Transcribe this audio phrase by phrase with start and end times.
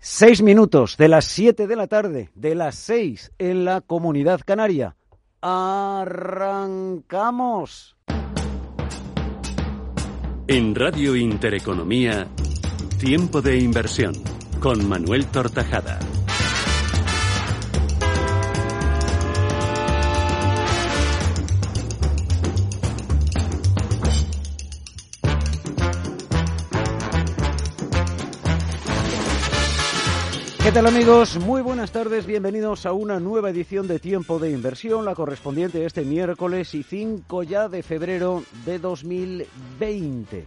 [0.00, 4.94] Seis minutos de las siete de la tarde, de las seis en la Comunidad Canaria.
[5.42, 6.76] ¡Arrancamos!
[10.46, 12.28] En Radio Intereconomía,
[13.00, 14.14] Tiempo de Inversión,
[14.60, 15.98] con Manuel Tortajada.
[30.68, 31.38] ¿Qué tal amigos?
[31.38, 36.04] Muy buenas tardes, bienvenidos a una nueva edición de Tiempo de Inversión, la correspondiente este
[36.04, 40.44] miércoles y 5 ya de febrero de 2020.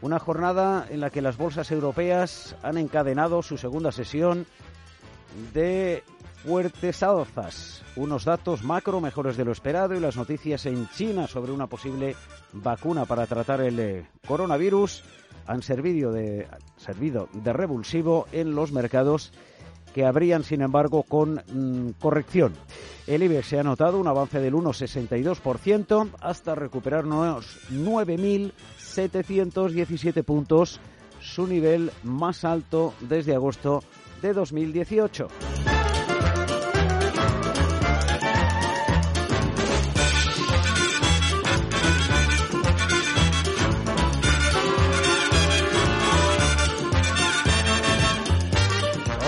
[0.00, 4.46] Una jornada en la que las bolsas europeas han encadenado su segunda sesión
[5.52, 6.02] de
[6.42, 7.82] fuertes alzas.
[7.94, 12.16] Unos datos macro mejores de lo esperado y las noticias en China sobre una posible
[12.54, 15.04] vacuna para tratar el eh, coronavirus
[15.46, 16.48] han servido de,
[16.78, 19.32] servido de revulsivo en los mercados
[19.98, 22.52] que habrían, sin embargo, con mm, corrección.
[23.08, 30.78] El IBEX se ha notado un avance del 1,62% hasta recuperar unos 9.717 puntos,
[31.20, 33.82] su nivel más alto desde agosto
[34.22, 35.26] de 2018.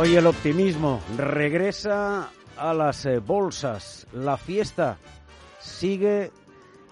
[0.01, 4.07] Hoy el optimismo regresa a las eh, bolsas.
[4.15, 4.97] La fiesta
[5.59, 6.31] sigue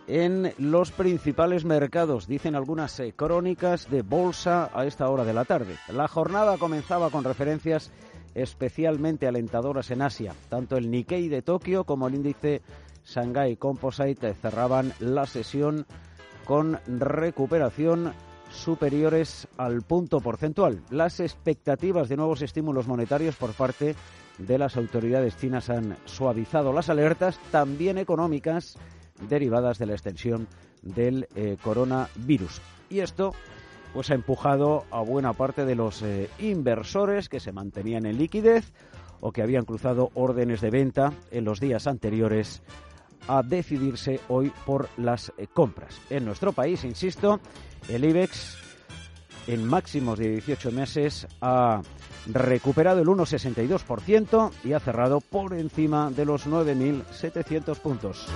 [0.06, 5.46] en los principales mercados, dicen algunas eh, crónicas de bolsa a esta hora de la
[5.46, 5.76] tarde.
[5.90, 7.92] La jornada comenzaba con referencias
[8.34, 10.34] especialmente alentadoras en Asia.
[10.50, 12.60] Tanto el Nikkei de Tokio como el índice
[13.06, 15.86] Shanghai Composite cerraban la sesión
[16.44, 18.12] con recuperación
[18.50, 20.82] superiores al punto porcentual.
[20.90, 23.94] Las expectativas de nuevos estímulos monetarios por parte
[24.38, 28.76] de las autoridades chinas han suavizado las alertas, también económicas,
[29.28, 30.48] derivadas de la extensión
[30.82, 32.60] del eh, coronavirus.
[32.88, 33.32] Y esto
[33.92, 38.72] pues ha empujado a buena parte de los eh, inversores que se mantenían en liquidez
[39.20, 42.62] o que habían cruzado órdenes de venta en los días anteriores
[43.26, 46.00] a decidirse hoy por las eh, compras.
[46.10, 47.40] En nuestro país, insisto,
[47.88, 48.56] el IBEX
[49.46, 51.80] en máximos de 18 meses ha
[52.26, 58.26] recuperado el 1,62% y ha cerrado por encima de los 9.700 puntos.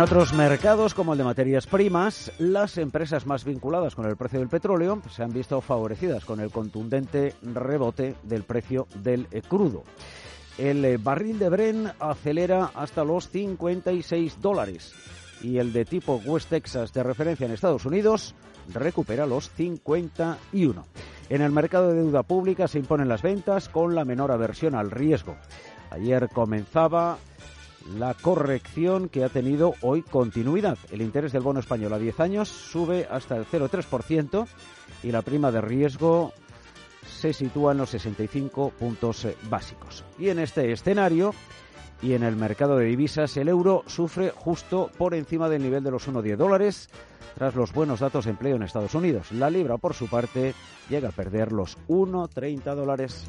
[0.00, 4.38] En otros mercados, como el de materias primas, las empresas más vinculadas con el precio
[4.38, 9.84] del petróleo se han visto favorecidas con el contundente rebote del precio del eh, crudo.
[10.56, 14.94] El eh, barril de Bren acelera hasta los 56 dólares
[15.42, 18.34] y el de tipo West Texas de referencia en Estados Unidos
[18.72, 20.86] recupera los 51.
[21.28, 24.90] En el mercado de deuda pública se imponen las ventas con la menor aversión al
[24.90, 25.36] riesgo.
[25.90, 27.18] Ayer comenzaba
[27.96, 30.78] la corrección que ha tenido hoy continuidad.
[30.90, 34.46] El interés del bono español a 10 años sube hasta el 0,3%
[35.02, 36.32] y la prima de riesgo
[37.06, 40.04] se sitúa en los 65 puntos eh, básicos.
[40.18, 41.34] Y en este escenario
[42.02, 45.90] y en el mercado de divisas, el euro sufre justo por encima del nivel de
[45.90, 46.88] los 1,10 dólares
[47.36, 49.32] tras los buenos datos de empleo en Estados Unidos.
[49.32, 50.54] La libra, por su parte,
[50.88, 53.24] llega a perder los 1,30 dólares.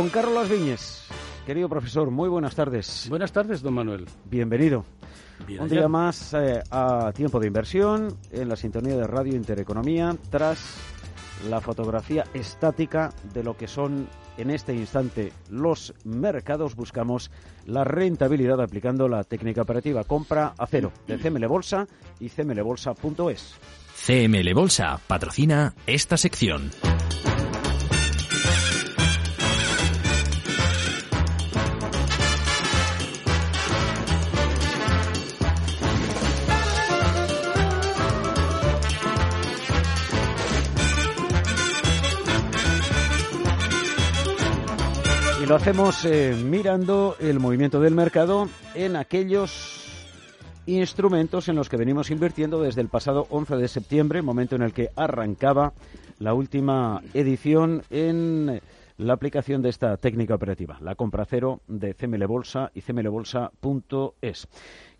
[0.00, 1.04] Don Carlos Viñes,
[1.44, 3.04] querido profesor, muy buenas tardes.
[3.10, 4.06] Buenas tardes, don Manuel.
[4.24, 4.86] Bienvenido.
[5.46, 5.74] Bien Un allá.
[5.80, 10.78] día más eh, a tiempo de inversión en la sintonía de Radio Intereconomía tras
[11.50, 14.08] la fotografía estática de lo que son
[14.38, 16.76] en este instante los mercados.
[16.76, 17.30] Buscamos
[17.66, 21.86] la rentabilidad aplicando la técnica operativa compra a cero de CML Bolsa
[22.18, 23.54] y cmlbolsa.es.
[24.06, 26.70] CML Bolsa patrocina esta sección.
[45.50, 49.84] Lo hacemos eh, mirando el movimiento del mercado en aquellos
[50.66, 54.72] instrumentos en los que venimos invirtiendo desde el pasado 11 de septiembre, momento en el
[54.72, 55.72] que arrancaba
[56.20, 58.60] la última edición en
[58.96, 64.46] la aplicación de esta técnica operativa, la compra cero de CML Bolsa y cmlbolsa.es.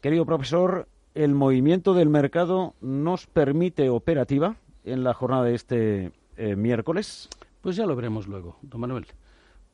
[0.00, 6.56] Querido profesor, el movimiento del mercado nos permite operativa en la jornada de este eh,
[6.56, 7.29] miércoles.
[7.61, 9.06] Pues ya lo veremos luego, don Manuel.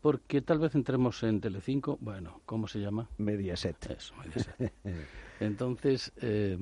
[0.06, 3.08] Porque tal vez entremos en Telecinco, bueno, ¿cómo se llama?
[3.18, 3.90] Mediaset.
[3.90, 4.72] Eso, Mediaset.
[5.40, 6.56] Entonces, eh,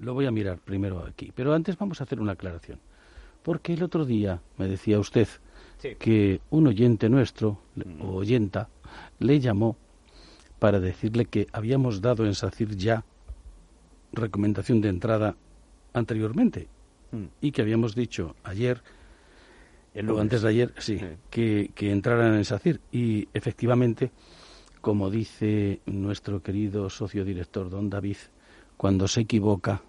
[0.00, 1.30] lo voy a mirar primero aquí.
[1.34, 2.78] Pero antes vamos a hacer una aclaración.
[3.42, 5.28] Porque el otro día me decía usted
[5.76, 5.90] Sí.
[5.98, 7.58] que un oyente nuestro,
[8.00, 8.70] o oyenta,
[9.18, 9.76] le llamó
[10.58, 13.04] para decirle que habíamos dado en SACIR ya
[14.14, 15.36] recomendación de entrada
[15.92, 16.68] anteriormente
[17.12, 17.24] Mm.
[17.42, 18.82] y que habíamos dicho ayer
[19.96, 20.22] El lunes.
[20.22, 21.06] antes de ayer, sí, Sí.
[21.30, 22.80] Que, que entraran en SACIR.
[22.92, 24.10] Y efectivamente,
[24.80, 28.18] como dice nuestro querido socio director, don David,
[28.76, 29.82] cuando se equivoca,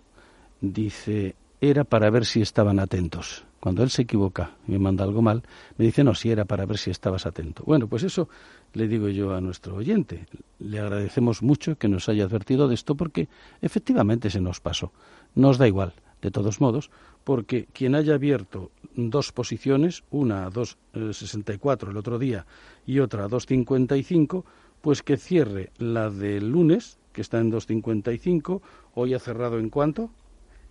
[0.61, 3.45] dice, era para ver si estaban atentos.
[3.59, 5.43] Cuando él se equivoca y me manda algo mal,
[5.77, 7.63] me dice, no, si era para ver si estabas atento.
[7.65, 8.29] Bueno, pues eso
[8.73, 10.25] le digo yo a nuestro oyente.
[10.59, 13.27] Le agradecemos mucho que nos haya advertido de esto porque
[13.61, 14.93] efectivamente se nos pasó.
[15.35, 16.91] Nos da igual, de todos modos,
[17.23, 22.45] porque quien haya abierto dos posiciones, una a 2,64 el otro día
[22.85, 24.43] y otra a 2,55,
[24.81, 28.61] pues que cierre la del lunes, que está en 2,55,
[28.95, 30.09] hoy ha cerrado en cuánto?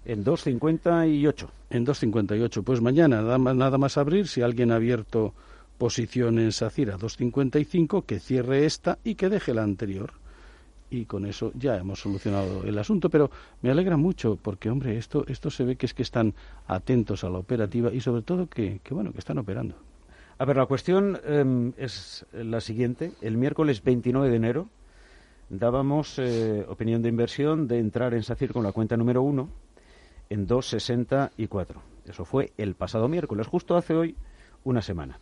[0.05, 1.49] En 2.58.
[1.70, 2.62] En 2,58.
[2.62, 5.34] Pues mañana nada más, nada más abrir, si alguien ha abierto
[5.78, 10.12] posición en SACIR a 2,55, que cierre esta y que deje la anterior.
[10.88, 13.31] Y con eso ya hemos solucionado el asunto, pero
[13.62, 16.35] me alegra mucho porque, hombre, esto, esto se ve que es que están
[16.67, 19.75] atentos a la operativa y sobre todo que, que bueno, que están operando.
[20.38, 23.12] A ver, la cuestión em, es la siguiente.
[23.23, 24.69] El miércoles 29 de enero
[25.49, 29.49] dábamos eh, opinión de inversión de entrar en SACIR con la cuenta número 1
[30.29, 31.77] en 2,64.
[32.06, 34.15] Eso fue el pasado miércoles, justo hace hoy
[34.65, 35.19] una semana.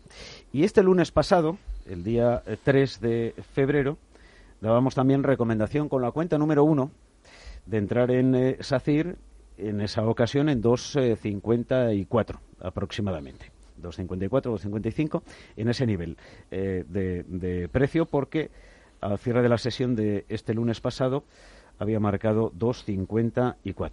[0.52, 3.98] Y este lunes pasado, el día eh, 3 de febrero,
[4.60, 6.90] dábamos también recomendación con la cuenta número 1
[7.66, 9.16] de entrar en eh, SACIR
[9.56, 13.50] en esa ocasión en 2,54 aproximadamente.
[13.80, 15.22] 2,54, 2,55
[15.56, 16.16] en ese nivel
[16.50, 18.50] eh, de, de precio porque
[19.00, 21.24] al cierre de la sesión de este lunes pasado
[21.78, 23.90] había marcado 2,54.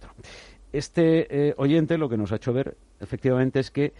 [0.72, 3.92] Este eh, oyente lo que nos ha hecho ver efectivamente es que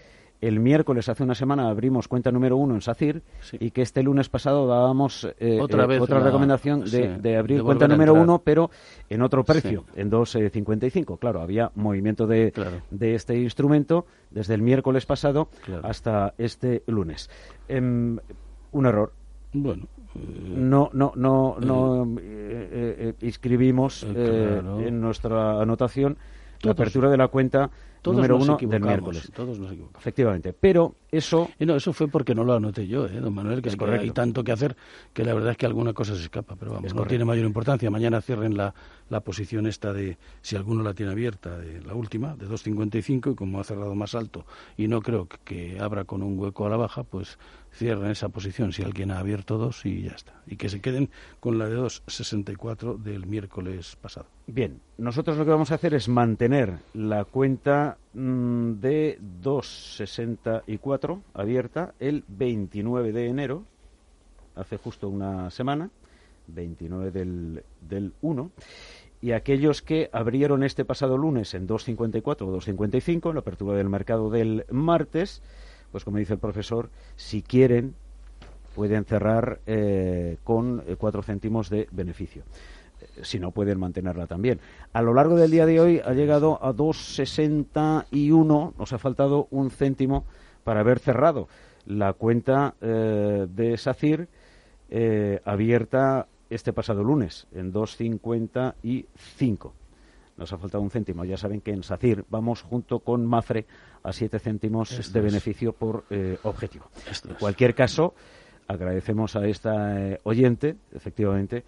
[0.42, 3.56] el miércoles hace una semana abrimos cuenta número uno en SACIR Sí.
[3.60, 7.02] y que este lunes pasado dábamos eh, Otra eh, vez otra la- recomendación de, sí,
[7.20, 8.24] de abrir de cuenta número entrar.
[8.24, 8.70] uno pero
[9.08, 10.00] en otro precio, Sí.
[10.00, 11.18] en 2,55.
[11.18, 12.82] Claro, había movimiento de, Claro.
[12.90, 15.86] de este instrumento desde el miércoles pasado Claro.
[15.86, 17.30] hasta este lunes.
[17.68, 18.18] Em,
[18.72, 19.12] un error.
[19.52, 19.84] Bueno,
[20.16, 20.18] eh,
[20.56, 24.80] No, no, no, no eh, eh, eh, inscribimos Eh, eh, claro.
[24.80, 26.16] en nuestra anotación
[26.62, 27.70] la apertura de la cuenta
[28.02, 29.30] todos número nos uno del miércoles.
[29.34, 30.00] Todos nos equivocamos.
[30.00, 30.52] Efectivamente.
[30.52, 33.68] Pero eso Y no, eso fue porque no lo anoté yo, ¿eh, don Manuel, que
[33.68, 34.02] Es hay- correcto.
[34.02, 34.76] hay tanto que hacer
[35.12, 37.10] que la verdad es que alguna cosa se escapa, pero vamos, Es no correcto.
[37.10, 37.90] tiene mayor importancia.
[37.90, 38.74] Mañana cierren la,
[39.08, 43.34] la posición esta de, si alguno la tiene abierta, de la última, de 2.55, y
[43.34, 44.44] como ha cerrado más alto
[44.76, 47.38] y no creo que, que abra con un hueco a la baja, pues
[47.72, 50.34] cierren esa posición si alguien ha abierto dos y ya está.
[50.46, 51.10] Y que se queden
[51.40, 54.26] con la de 2.64 del miércoles pasado.
[54.46, 61.94] Bien, nosotros lo que vamos a hacer es mantener la cuenta mm, de 264 abierta
[61.98, 63.64] el 29 de enero,
[64.54, 65.90] hace justo una semana,
[66.48, 68.50] 29 del, del 1,
[69.22, 73.88] y aquellos que abrieron este pasado lunes en 254 o 255, en la apertura del
[73.88, 75.42] mercado del martes,
[75.92, 77.94] pues como dice el profesor, si quieren
[78.74, 82.42] pueden cerrar eh, con eh, cuatro céntimos de beneficio
[83.20, 84.60] si no pueden mantenerla también.
[84.92, 89.70] A lo largo del día de hoy ha llegado a 2,61, nos ha faltado un
[89.70, 90.24] céntimo
[90.64, 91.48] para haber cerrado
[91.86, 94.28] la cuenta eh, de SACIR
[94.90, 99.72] eh, abierta este pasado lunes en 2,55.
[100.42, 101.24] Nos ha faltado un céntimo.
[101.24, 103.64] Ya saben que en SACIR vamos junto con MAFRE
[104.02, 106.86] a 7 céntimos de beneficio por eh, objetivo.
[107.28, 108.14] en cualquier caso,
[108.66, 111.62] agradecemos a esta eh, oyente, efectivamente,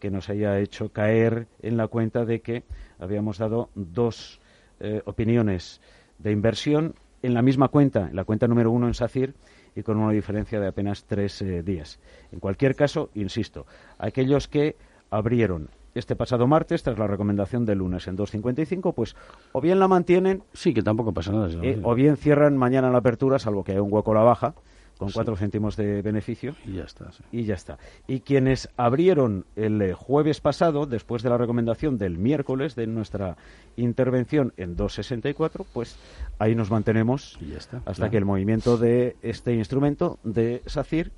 [0.00, 2.64] que nos haya hecho caer en la cuenta de que
[2.98, 4.40] habíamos dado dos
[4.80, 5.82] eh, opiniones
[6.18, 9.34] de inversión en la misma cuenta, en la cuenta número uno en SACIR,
[9.76, 11.98] y con una diferencia de apenas tres días.
[12.32, 13.66] En cualquier caso, insisto,
[13.98, 14.76] aquellos que
[15.10, 19.16] abrieron este pasado martes, tras la recomendación del lunes en 2.55, pues
[19.52, 20.42] o bien la mantienen.
[20.52, 21.48] Sí, que tampoco pasa nada.
[21.62, 24.54] Eh, o bien cierran mañana la apertura, salvo que haya un hueco a la baja,
[24.98, 26.54] con cuatro céntimos de beneficio.
[26.64, 27.10] Y ya está.
[27.32, 27.78] Y ya está.
[28.06, 33.36] Y quienes abrieron el eh, jueves pasado, después de la recomendación del miércoles de nuestra
[33.76, 35.96] intervención en 2.64, pues
[36.38, 37.38] ahí nos mantenemos
[37.84, 41.10] hasta que el movimiento de este instrumento de SACIR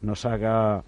[0.00, 0.84] nos haga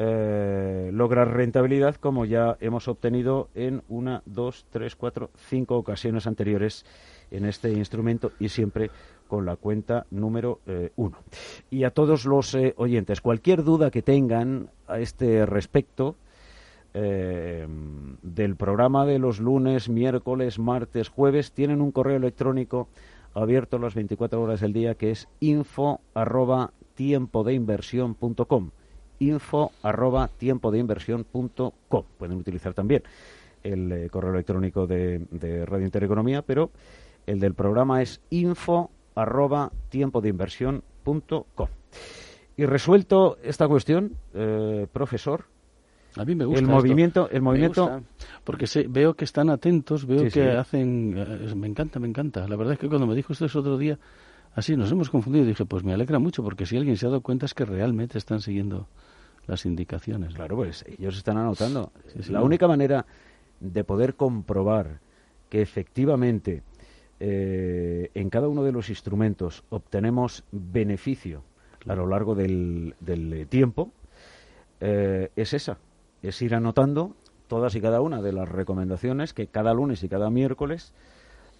[0.00, 6.86] eh, lograr rentabilidad como ya hemos obtenido en una, dos, tres, cuatro, cinco ocasiones anteriores
[7.32, 8.92] en este instrumento y siempre
[9.26, 11.18] con la cuenta número eh, uno.
[11.68, 16.14] Y a todos los eh, oyentes, cualquier duda que tengan a este respecto,
[16.90, 22.88] del programa de los lunes, miércoles, martes, jueves, tienen un correo electrónico
[23.34, 27.54] abierto las 24 horas del día que es info arroba de
[29.18, 32.04] info arroba tiempo de inversión punto com.
[32.18, 33.02] Pueden utilizar también
[33.62, 36.70] el eh, correo electrónico de, Radio Intereconomía, pero
[37.26, 41.68] el del programa es info arroba tiempo de inversión punto com.
[42.56, 45.44] Y resuelto esta cuestión, eh, profesor,
[46.16, 46.60] a mí me gusta.
[46.60, 48.02] El movimiento, el movimiento.
[48.44, 51.14] porque veo que están atentos, veo que hacen.
[51.16, 52.48] Eh, me encanta, me encanta.
[52.48, 53.98] La verdad es que cuando me dijo ese otro día,
[54.58, 55.46] así nos hemos confundido.
[55.46, 58.18] Dije, pues me alegra mucho, porque si alguien se ha dado cuenta es que realmente
[58.18, 58.86] están siguiendo
[59.46, 60.34] las indicaciones.
[60.34, 61.92] Claro, pues ellos están anotando.
[62.14, 63.06] Es La única manera
[63.60, 65.00] de poder comprobar
[65.48, 66.62] que efectivamente
[67.20, 71.42] eh, en cada uno de los instrumentos obtenemos beneficio
[71.86, 73.90] a lo largo del, del tiempo
[74.80, 75.78] eh, es esa,
[76.22, 77.16] es ir anotando
[77.48, 80.92] todas y cada una de las recomendaciones que cada lunes y cada miércoles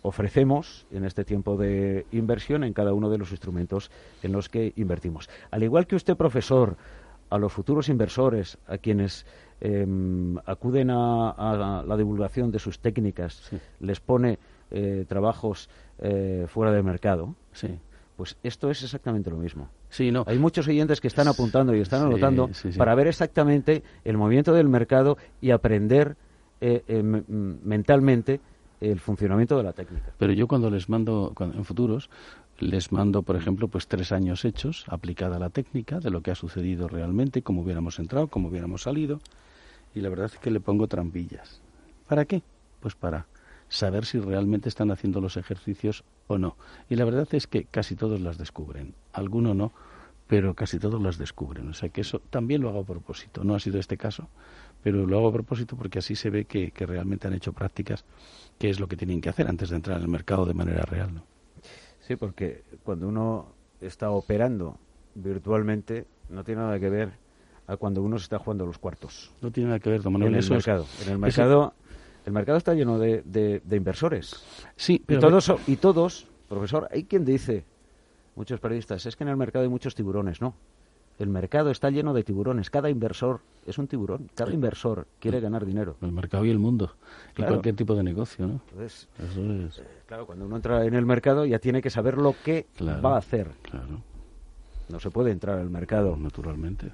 [0.02, 3.90] ofrecemos en este tiempo de inversión en cada uno de los instrumentos
[4.22, 5.28] en los que invertimos.
[5.50, 6.76] Al igual que usted, profesor,
[7.30, 9.26] a los futuros inversores, a quienes
[9.60, 13.50] em, acuden a, la divulgación de sus técnicas,
[13.80, 14.38] les pone
[14.70, 17.34] eh, trabajos eh, fuera del mercado,
[18.16, 19.68] pues esto es exactamente lo mismo.
[19.90, 20.24] Sí, no.
[20.26, 24.68] Hay muchos oyentes que están apuntando y están anotando para ver exactamente el movimiento del
[24.68, 26.16] mercado y aprender
[26.60, 26.82] eh,
[27.62, 28.40] mentalmente
[28.80, 30.12] el funcionamiento de la técnica.
[30.18, 32.11] Pero yo cuando les mando en futuros
[32.58, 36.35] les mando, por ejemplo, pues tres años hechos, aplicada la técnica de lo que ha
[36.35, 39.20] sucedido realmente, cómo hubiéramos entrado, cómo hubiéramos salido,
[39.94, 41.61] y la verdad es que le pongo trampillas.
[42.08, 42.42] ¿Para qué?
[42.80, 43.26] Pues para
[43.68, 46.56] saber si realmente están haciendo los ejercicios o no.
[46.88, 48.94] Y la verdad es que casi todos las descubren.
[49.12, 49.73] Alguno no,
[50.26, 51.68] pero casi todos las descubren.
[51.68, 53.44] O sea que eso también lo hago a propósito.
[53.44, 54.28] No ha sido este caso,
[54.82, 58.04] pero lo hago a propósito porque así se ve que, que realmente han hecho prácticas,
[58.58, 60.82] que es lo que tienen que hacer antes de entrar en el mercado de manera
[60.82, 61.14] real.
[61.14, 61.23] ¿no?
[62.00, 64.78] Sí, porque cuando uno está operando
[65.14, 67.11] virtualmente no tiene nada que ver
[67.66, 69.30] a cuando uno se está jugando los cuartos.
[69.42, 70.87] No tiene nada que ver, En el mercado.
[71.04, 71.75] En el mercado,
[72.25, 74.42] el mercado está lleno de, de, inversores.
[74.75, 75.18] Sí, pero...
[75.18, 77.64] Y todos, y todos, profesor, hay quien dice,
[78.37, 80.40] muchos periodistas, es que en el mercado hay muchos tiburones.
[80.40, 80.54] No,
[81.18, 82.70] el mercado está lleno de tiburones.
[82.70, 84.30] Cada inversor es un tiburón.
[84.34, 85.96] Cada inversor quiere ganar dinero.
[86.00, 86.92] El mercado y el mundo.
[87.37, 88.60] Y cualquier tipo de negocio, ¿no?
[88.70, 89.68] Entonces, eh,
[90.06, 93.18] claro, cuando uno entra en el mercado ya tiene que saber lo que va a
[93.18, 93.50] hacer.
[93.62, 94.00] Claro.
[94.88, 96.16] No se puede entrar al mercado.
[96.16, 96.92] Naturalmente.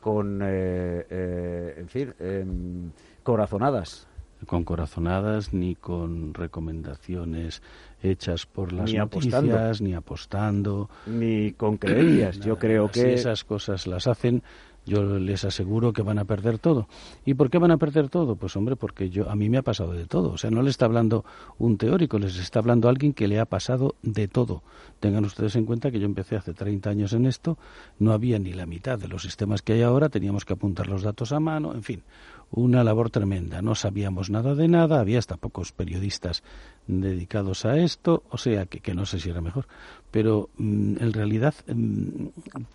[0.00, 2.90] Con, eh, eh, en fin, em,
[3.24, 4.06] corazonadas
[4.46, 7.62] con corazonadas ni con recomendaciones
[8.02, 12.38] hechas por las ni noticias, ni apostando, ni con creencias.
[12.46, 14.42] Yo creo que si esas cosas las hacen,
[14.88, 16.88] yo les aseguro que van a perder todo.
[17.24, 18.36] ¿Y por qué van a perder todo?
[18.36, 20.30] Pues hombre, porque yo a mí me ha pasado de todo.
[20.30, 21.24] O sea, no le está hablando
[21.58, 24.62] un teórico, les está hablando alguien que le ha pasado de todo.
[24.98, 27.58] Tengan ustedes en cuenta que yo empecé hace 30 años en esto,
[27.98, 31.02] no había ni la mitad de los sistemas que hay ahora, teníamos que apuntar los
[31.02, 32.02] datos a mano, en fin,
[32.50, 33.62] una labor tremenda.
[33.62, 36.42] No sabíamos nada de nada, había hasta pocos periodistas
[36.86, 39.66] dedicados a esto, o sea que, que no sé si era mejor.
[40.10, 42.26] Pero mm, en realidad, mm,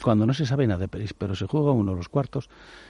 [0.02, 2.50] cuando no se sabe nada, pero se juega uno los cuartos,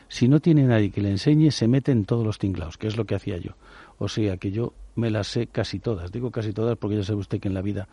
[0.09, 2.97] si no tiene nadie que le enseñe, se mete en todos los tinglados, que es
[2.97, 3.51] lo que hacía yo.
[3.97, 6.11] O sea que yo me las sé casi todas.
[6.11, 7.87] Digo casi todas porque ya sabe usted que en la vida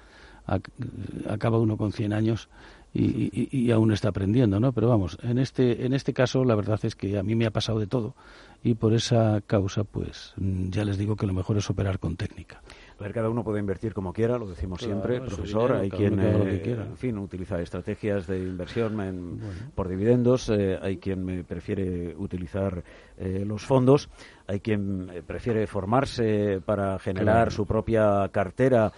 [1.28, 2.49] acaba uno con 100 años
[2.92, 4.73] y, aún está aprendiendo, ¿no?
[4.73, 7.50] Pero vamos, en este, en este caso la verdad es que a mí me ha
[7.50, 8.14] pasado de todo
[8.62, 12.62] y por esa causa, pues ya les digo que lo mejor es operar con técnica.
[13.00, 15.73] A ver, cada uno puede invertir como quiera, lo decimos siempre, profesor.
[15.73, 19.40] hay quien, eh, en fin, utiliza estrategias de inversión
[19.75, 22.85] por dividendos, eh, hay quien prefiere utilizar
[23.16, 24.11] eh, los fondos,
[24.47, 28.92] hay quien prefiere formarse para generar su propia cartera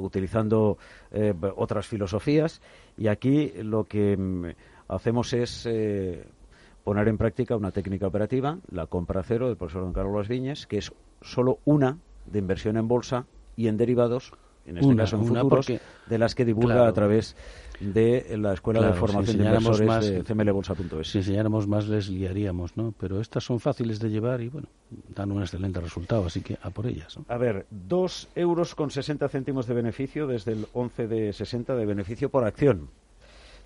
[0.00, 0.76] utilizando
[1.54, 2.60] otras filosofías.
[2.98, 4.46] Y aquí lo que mm,
[4.88, 5.68] hacemos es
[6.82, 10.78] poner en práctica una técnica operativa, la compra cero del profesor don Carlos Viñes, que
[10.78, 13.24] es solo una de inversión en bolsa
[13.56, 14.32] y en derivados,
[14.66, 17.36] en este caso en futuros, de las que divulga a través
[17.80, 21.08] de la Escuela de Formación de Inversores más, de cmlbolsa.es.
[21.08, 22.94] Si enseñáramos más les liaríamos, ¿no?
[22.98, 24.68] Pero estas son fáciles de llevar y, bueno,
[25.14, 27.18] dan un excelente resultado, así que a por ellas.
[27.28, 31.86] A ver, dos euros con 60 céntimos de beneficio desde el 11 de 60 de
[31.86, 32.88] beneficio por acción,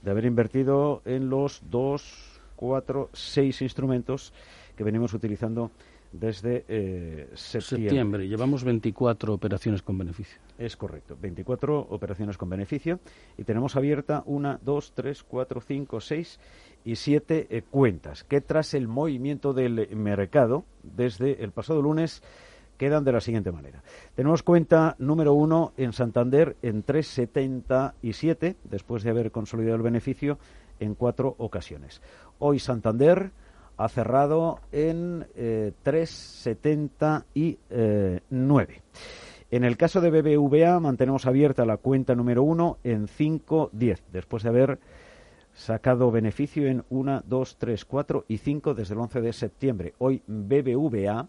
[0.02, 4.32] de haber invertido en los dos, cuatro, seis instrumentos
[4.76, 5.70] que venimos utilizando
[6.12, 8.26] desde eh, septiembre.
[8.28, 10.40] Llevamos 24 operaciones con beneficio.
[10.58, 13.00] Es correcto, 24 operaciones con beneficio
[13.36, 16.40] y tenemos abierta una, dos, tres, cuatro, cinco, seis
[16.84, 22.22] y siete eh, cuentas que tras el movimiento del mercado desde el pasado lunes
[22.80, 23.82] quedan de la siguiente manera.
[24.14, 30.38] Tenemos cuenta número uno en Santander en 3,77 después de haber consolidado el beneficio
[30.78, 32.00] en cuatro ocasiones.
[32.38, 33.32] Hoy Santander
[33.80, 35.26] ha cerrado en
[35.84, 37.56] 3,79.
[37.70, 38.20] Eh,
[39.50, 44.48] en el caso de BBVA mantenemos abierta la cuenta número 1 en 5,10, después de
[44.50, 44.78] haber
[45.54, 49.94] sacado beneficio en 1, 2, 3, 4 y 5 desde el 11 de septiembre.
[49.96, 51.26] Hoy BBVA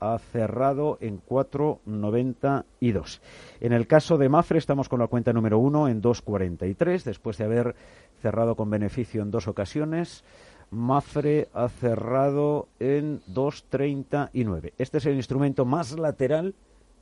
[0.00, 3.20] ha cerrado en 4,92.
[3.60, 7.44] En el caso de Mafre estamos con la cuenta número 1 en 2,43, después de
[7.44, 7.76] haber
[8.20, 10.24] cerrado con beneficio en dos ocasiones.
[10.70, 14.72] Mafre ha cerrado en 2.39.
[14.78, 16.54] Este es el instrumento más lateral,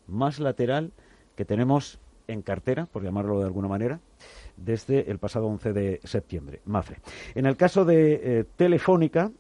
[0.07, 0.93] más lateral
[1.35, 4.01] que tenemos en cartera, por llamarlo de alguna manera,
[4.57, 6.61] desde el pasado 11 de septiembre.
[6.65, 7.01] Mafre.
[7.35, 9.31] En el caso de eh, Telefónica,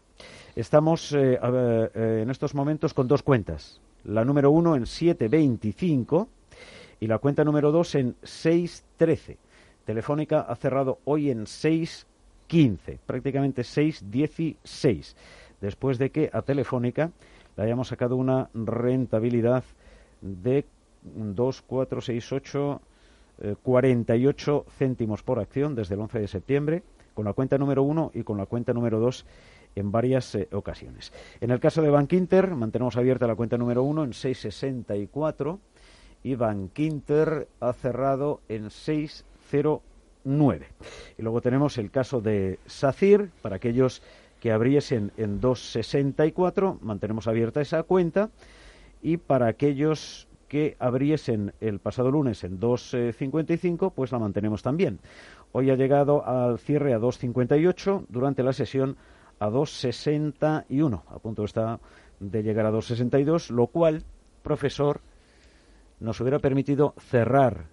[0.54, 3.81] estamos eh, eh, en estos momentos con dos cuentas.
[4.05, 6.29] La número uno en 7.25
[7.01, 9.37] y la cuenta número dos en 6.13.
[9.85, 12.07] Telefónica ha cerrado hoy en 6
[12.46, 15.14] 15, prácticamente 6,16,
[15.61, 17.11] después de que a Telefónica
[17.56, 19.64] le hayamos sacado una rentabilidad
[20.20, 20.64] de
[21.02, 22.80] 2, 4, 6, 8,
[23.62, 26.82] 48 céntimos por acción desde el 11 de septiembre,
[27.14, 29.26] con la cuenta número 1 y con la cuenta número 2
[29.74, 31.12] en varias eh, ocasiones.
[31.40, 35.59] En el caso de Bank Inter, mantenemos abierta la cuenta número 1 en 6,64
[36.24, 39.80] y Bank Inter ha cerrado en 6,09.
[40.27, 40.67] 9.
[41.17, 44.03] Y luego tenemos el caso de SACIR, para aquellos
[44.41, 48.31] que abriesen en 2,64, mantenemos abierta esa cuenta,
[49.03, 54.99] y para aquellos que abriesen el pasado lunes en 2,55, pues la mantenemos también.
[55.53, 58.97] Hoy ha llegado al cierre a 2,58, durante la sesión
[59.39, 61.79] a 2,61, a punto está
[62.21, 64.05] de llegar a 2,62, lo cual,
[64.43, 65.01] profesor,
[66.01, 67.67] nos hubiera permitido cerrar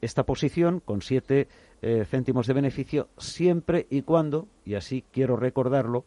[0.00, 1.48] esta posición con 7
[1.86, 6.04] eh, céntimos de beneficio siempre y cuando, y así quiero recordarlo,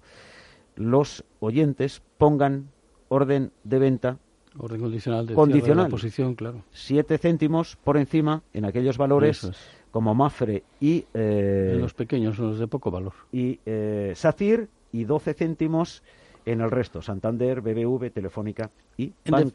[0.75, 2.71] los oyentes pongan
[3.09, 4.17] orden de venta
[4.59, 5.87] Orden condicional de condicional.
[5.87, 6.63] posición, claro.
[6.71, 9.51] 7 céntimos por encima en aquellos valores
[9.91, 11.05] como Mafre y...
[11.13, 13.13] Eh, en los pequeños, los de poco valor.
[13.31, 16.01] Y eh, SACIR y 12 céntimos
[16.43, 19.53] en el resto, Santander, BBV, Telefónica y en,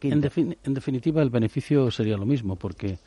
[0.63, 2.99] en, definitiva, el beneficio sería lo mismo, porque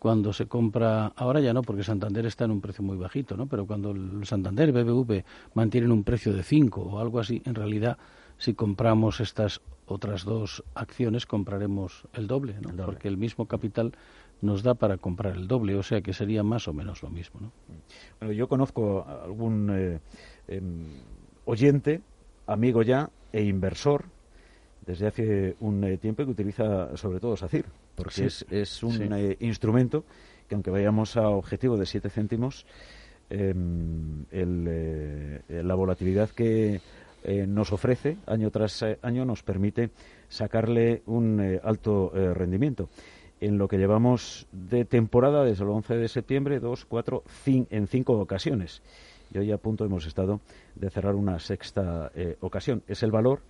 [0.00, 3.46] cuando se compra, ahora ya no, porque Santander está en un precio muy bajito, ¿no?
[3.46, 7.54] Pero cuando el Santander y BBV mantienen un precio de 5 o algo así, en
[7.54, 7.98] realidad,
[8.38, 12.86] si compramos estas otras dos acciones, compraremos el doble, ¿no?
[12.86, 13.92] Porque el mismo capital
[14.40, 17.38] nos da para comprar el doble, o sea que sería más o menos lo mismo,
[17.38, 17.52] ¿no?
[18.20, 20.00] Bueno, yo conozco algún eh,
[20.48, 20.86] em,
[21.44, 22.00] oyente,
[22.46, 24.06] amigo ya e inversor
[24.86, 27.66] desde hace un eh, tiempo que utiliza sobre todo SACIR,
[28.02, 30.04] porque es, es, un eh, instrumento
[30.48, 32.66] que aunque vayamos a objetivo de 7 céntimos,
[33.28, 36.80] em, eh, la volatilidad que
[37.46, 39.90] nos ofrece año tras año nos permite
[40.30, 42.88] sacarle un alto rendimiento.
[43.42, 48.18] En lo que llevamos de temporada desde el 11 de septiembre, dos, cuatro, en cinco
[48.18, 48.80] ocasiones.
[49.34, 50.40] Y hoy a punto hemos estado
[50.76, 52.10] de cerrar una sexta
[52.40, 52.82] ocasión.
[52.88, 53.42] Es el valor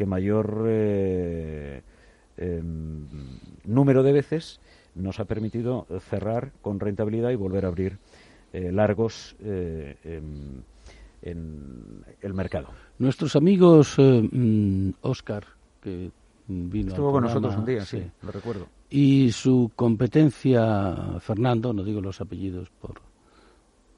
[0.00, 1.82] que mayor eh,
[2.40, 3.06] em,
[3.64, 4.60] número de veces
[4.94, 7.98] nos ha permitido cerrar con rentabilidad y volver a abrir
[8.52, 10.64] eh, largos en,
[11.22, 12.68] el mercado.
[12.98, 13.96] Nuestros amigos
[15.02, 15.44] Oscar,
[15.80, 16.10] que
[16.48, 18.66] vino Estuvo con nosotros un día, sí, lo recuerdo.
[18.88, 23.09] Y su competencia, Fernando, no digo los apellidos por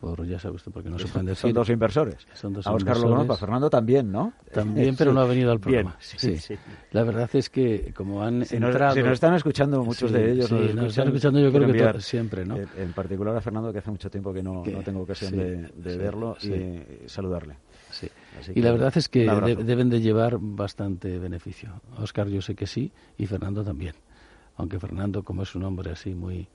[0.03, 1.43] por ya sabe usted porque no se pueden decir.
[1.43, 2.27] Son dos inversores.
[2.35, 4.33] Son dos a Oscar lo conozco, a Fernando también, ¿no?
[4.53, 5.97] También, pero no ha venido al programa.
[6.01, 6.57] sí, sí,
[6.91, 8.97] La verdad es que como han entrado...
[8.97, 10.49] Nos, nos están escuchando muchos de ellos.
[10.49, 12.57] Sí, nos, están escuchando yo creo que siempre, ¿no?
[12.57, 16.37] En, particular a Fernando, que hace mucho tiempo que no, no tengo ocasión de, verlo
[16.43, 17.59] y saludarle.
[17.91, 18.09] Sí.
[18.55, 19.21] y la verdad es que
[19.65, 21.81] deben de llevar bastante beneficio.
[21.99, 23.95] Oscar yo sé que sí y Fernando también.
[24.57, 26.49] Aunque Fernando, como es un hombre así muy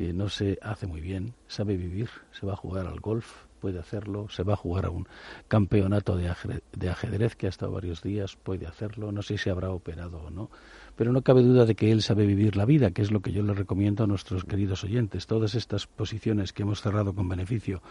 [0.00, 3.78] que no se hace muy bien, sabe vivir, se va a jugar al golf, puede
[3.78, 5.06] hacerlo, se va a jugar a un
[5.46, 10.22] campeonato de ajedrez, que ha estado varios días, puede hacerlo, no sé si habrá operado
[10.22, 10.48] o no,
[10.96, 13.32] pero no cabe duda de que él sabe vivir la vida, que es lo que
[13.32, 15.26] yo le recomiendo a nuestros queridos oyentes.
[15.26, 17.82] Todas estas posiciones que hemos cerrado con beneficio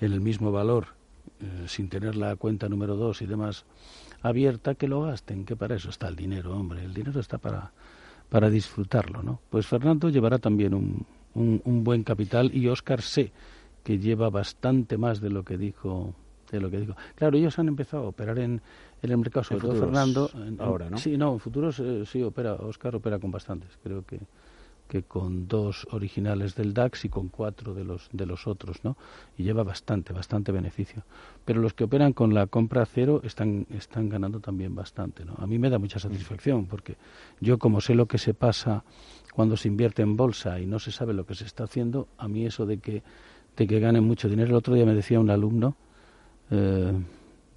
[0.00, 0.94] en el mismo valor,
[1.40, 3.64] eh, sin tener la cuenta número dos y demás
[4.22, 7.72] abierta, que lo gasten, que para eso está el dinero, hombre, el dinero está para
[8.28, 9.40] para disfrutarlo, ¿no?
[9.50, 13.32] Pues Fernando llevará también un, un, buen capital y Oscar sé
[13.84, 16.14] que lleva bastante más de lo que dijo
[16.50, 16.94] de lo que dijo.
[17.16, 18.60] Claro, ellos han empezado a operar en,
[19.02, 20.30] el mercado, sobre todo Fernando.
[20.58, 20.96] ahora, ¿no?
[20.96, 23.70] Sí, no, en futuros eh, sí opera, Oscar opera con bastantes.
[23.82, 24.20] Creo que
[24.86, 28.96] que con dos originales del DAX y con cuatro de los de los otros, ¿no?
[29.36, 31.02] Y lleva bastante, bastante beneficio.
[31.44, 35.34] Pero los que operan con la compra cero están están ganando también bastante, ¿no?
[35.38, 36.96] A mí me da mucha satisfacción porque
[37.40, 38.84] yo como sé lo que se pasa
[39.36, 42.26] cuando se invierte en bolsa y no se sabe lo que se está haciendo, a
[42.26, 43.02] mí eso de que
[43.54, 45.76] de que ganen mucho dinero, el otro día me decía un alumno
[46.50, 46.92] eh,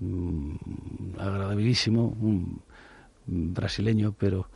[0.02, 0.56] mm,
[1.18, 2.62] agradabilísimo, un
[3.26, 4.50] brasileño, pero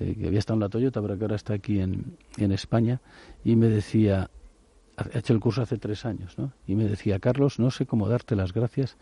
[0.00, 3.02] eh, que había estado en la Toyota, pero que ahora está aquí en, en España,
[3.44, 4.30] y me decía,
[4.96, 6.54] ha hecho el curso hace tres años, ¿no?
[6.66, 8.96] Y me decía, Carlos, no sé cómo darte las gracias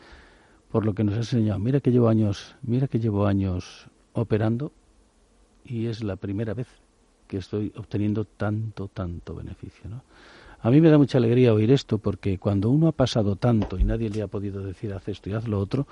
[0.72, 1.60] por lo que nos has enseñado.
[1.60, 4.72] Mira que llevo años, mira que llevo años operando
[5.64, 6.66] y es la primera vez
[7.30, 10.02] que estoy obteniendo tanto, tanto beneficio, ¿no?
[10.62, 13.84] A mí me da mucha alegría oír esto porque cuando uno ha pasado tanto y
[13.84, 15.86] nadie le ha podido decir haz esto y haz lo otro,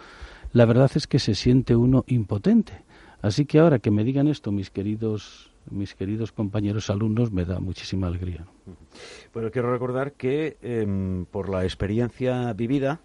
[0.52, 2.82] la verdad es que se siente uno impotente.
[3.22, 7.60] Así que ahora que me digan esto mis queridos mis queridos compañeros alumnos me da
[7.60, 8.44] muchísima alegría.
[9.32, 13.00] Bueno, quiero recordar que em, por la experiencia vivida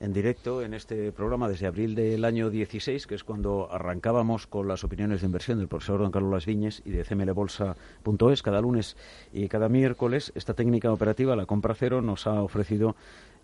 [0.00, 4.68] en directo en este programa desde abril del año 16, que es cuando arrancábamos con
[4.68, 8.96] las opiniones de inversión del profesor don Carlos Las Viñes y de cmlbolsa.es cada lunes
[9.32, 12.94] y cada miércoles, esta técnica operativa, la compra cero, nos ha ofrecido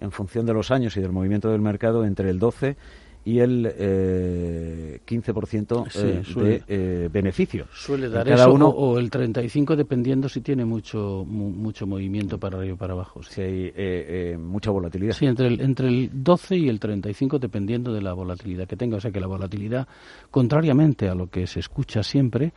[0.01, 2.77] en función de los años y del movimiento del mercado entre el 12
[3.24, 7.66] y el eh, 15% eh, de eh, beneficio.
[7.72, 12.58] Suele dar cada eso uno, o, el 35% dependiendo si tiene mucho mucho movimiento para
[12.58, 13.22] arriba y para abajo.
[13.22, 15.14] Si hay eh, mucha volatilidad.
[15.14, 18.98] Sí, entre el, entre el 12 y el 35 dependiendo de la volatilidad que tenga.
[18.98, 19.88] O sea que la volatilidad,
[20.30, 22.52] contrariamente a lo que se escucha siempre,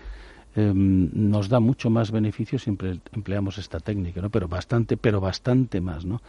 [0.58, 4.32] Em, nos da mucho más beneficio si empleamos esta técnica, ¿no?
[4.32, 6.20] Pero bastante, pero bastante más, ¿no?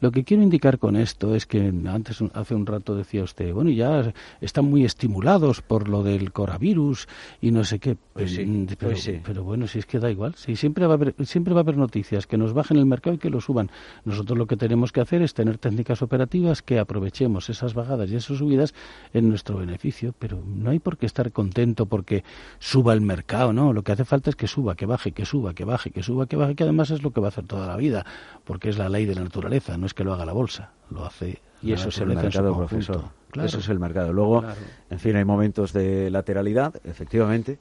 [0.00, 3.70] Lo que quiero indicar con esto es que antes, hace un rato decía usted, bueno,
[3.70, 7.08] ya están muy estimulados por lo del coronavirus
[7.40, 7.96] y no sé qué.
[8.12, 10.92] Pues sí, mm, pero, pues pero, bueno, si es que da igual, si siempre va
[10.92, 13.40] a haber, siempre va a haber noticias que nos bajen el mercado y que lo
[13.40, 13.70] suban.
[14.04, 18.16] Nosotros lo que tenemos que hacer es tener técnicas operativas que aprovechemos esas bajadas y
[18.16, 18.74] esas subidas
[19.14, 22.22] en nuestro beneficio, pero no hay por qué estar contento porque
[22.58, 23.77] suba el mercado, ¿no?
[23.78, 26.26] Lo que hace falta es que suba, que baje, que suba, que baje, que suba,
[26.26, 28.04] que baje, que además es lo que va a hacer toda la vida,
[28.44, 31.04] porque es la ley de la naturaleza, no es que lo haga la bolsa, lo
[31.04, 31.38] hace.
[31.62, 33.04] Y eso es el mercado, profesor.
[33.40, 34.12] Eso es el mercado.
[34.12, 34.42] Luego,
[34.90, 37.60] en fin, hay momentos de lateralidad, efectivamente,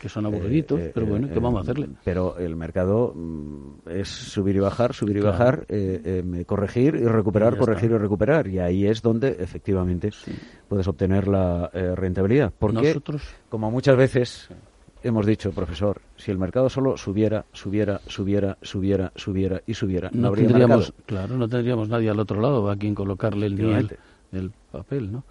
[0.00, 1.88] que son aburriditos, eh, pero bueno, ¿qué eh, vamos a hacerle?
[2.04, 7.56] Pero el mercado mm, es subir y bajar, subir y bajar, eh, corregir y recuperar,
[7.58, 8.46] corregir y recuperar.
[8.46, 10.10] Y ahí es donde efectivamente
[10.68, 12.52] puedes obtener la rentabilidad.
[12.56, 13.22] Porque, Nosotros...
[13.48, 14.48] como muchas veces
[15.02, 20.28] hemos dicho, profesor, si el mercado solo subiera, subiera, subiera, subiera, subiera y subiera, no,
[20.28, 23.98] habría tendríamos, Claro, no tendríamos nadie al otro lado a quien colocarle el,
[24.32, 25.24] el papel, ¿no?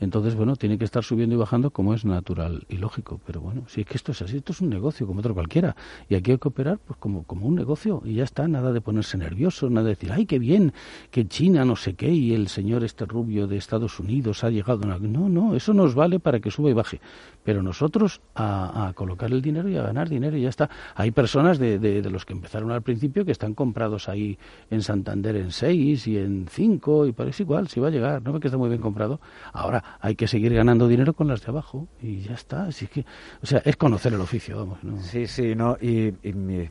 [0.00, 3.20] Entonces, bueno, tiene que estar subiendo y bajando como es natural y lógico.
[3.26, 5.74] Pero bueno, si es que esto es así, esto es un negocio como otro cualquiera.
[6.08, 8.80] Y aquí hay que operar pues como, como un negocio y ya está, nada de
[8.80, 10.72] ponerse nervioso, nada de decir, ay, qué bien,
[11.10, 14.86] que China no sé qué y el señor este rubio de Estados Unidos ha llegado.
[15.00, 17.00] No, no, eso nos vale para que suba y baje.
[17.44, 20.68] Pero nosotros a, colocar el dinero y a ganar dinero y ya está.
[20.94, 24.38] Hay personas de, de, de los que empezaron al principio que están comprados ahí
[24.70, 28.32] en Santander en 6 y en 5 y parece igual, si va a llegar, ¿no?
[28.32, 29.20] ve que muy bien comprado.
[29.52, 32.64] Ahora, hay que seguir ganando dinero con las de abajo y ya está.
[32.64, 33.04] Así que,
[33.42, 34.78] o sea, es conocer el oficio, vamos.
[35.02, 36.68] Sí, sí, no, y, eh,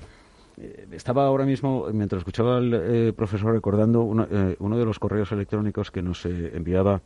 [0.91, 4.27] estaba ahora mismo, mientras escuchaba al eh, profesor, recordando uno,
[4.59, 7.01] uno, de los correos electrónicos que nos enviaba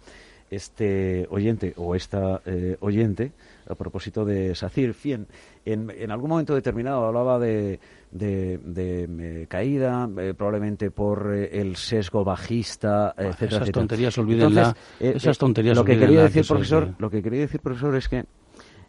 [0.52, 2.42] este oyente o esta
[2.82, 3.32] oyente
[3.68, 4.94] a propósito de SACIR.
[5.02, 5.26] Bien,
[5.66, 7.80] en, en algún momento determinado hablaba de,
[8.12, 13.64] de, caída, probablemente por el sesgo bajista, ah, etcétera.
[13.64, 14.76] Esas tonterías, olvídenla.
[15.00, 18.26] esas tonterías, lo que quería decir, profesor, lo que quería decir, profesor, es que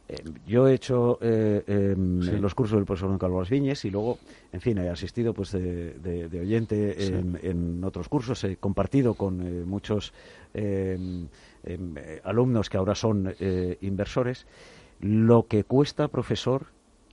[0.09, 4.19] eh, yo he hecho eh, em, los cursos del profesor Don Carlos Viñes y luego,
[4.53, 10.13] en fin, he asistido pues de, oyente en, otros cursos, he compartido con eh, muchos
[11.65, 13.35] em, em, alumnos que ahora son
[13.81, 14.47] inversores.
[15.01, 16.67] Lo que cuesta, profesor,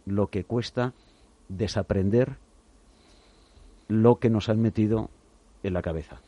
[0.05, 0.93] lo que cuesta
[1.47, 2.37] desaprender
[3.87, 5.09] lo que nos han metido
[5.63, 6.21] en la cabeza.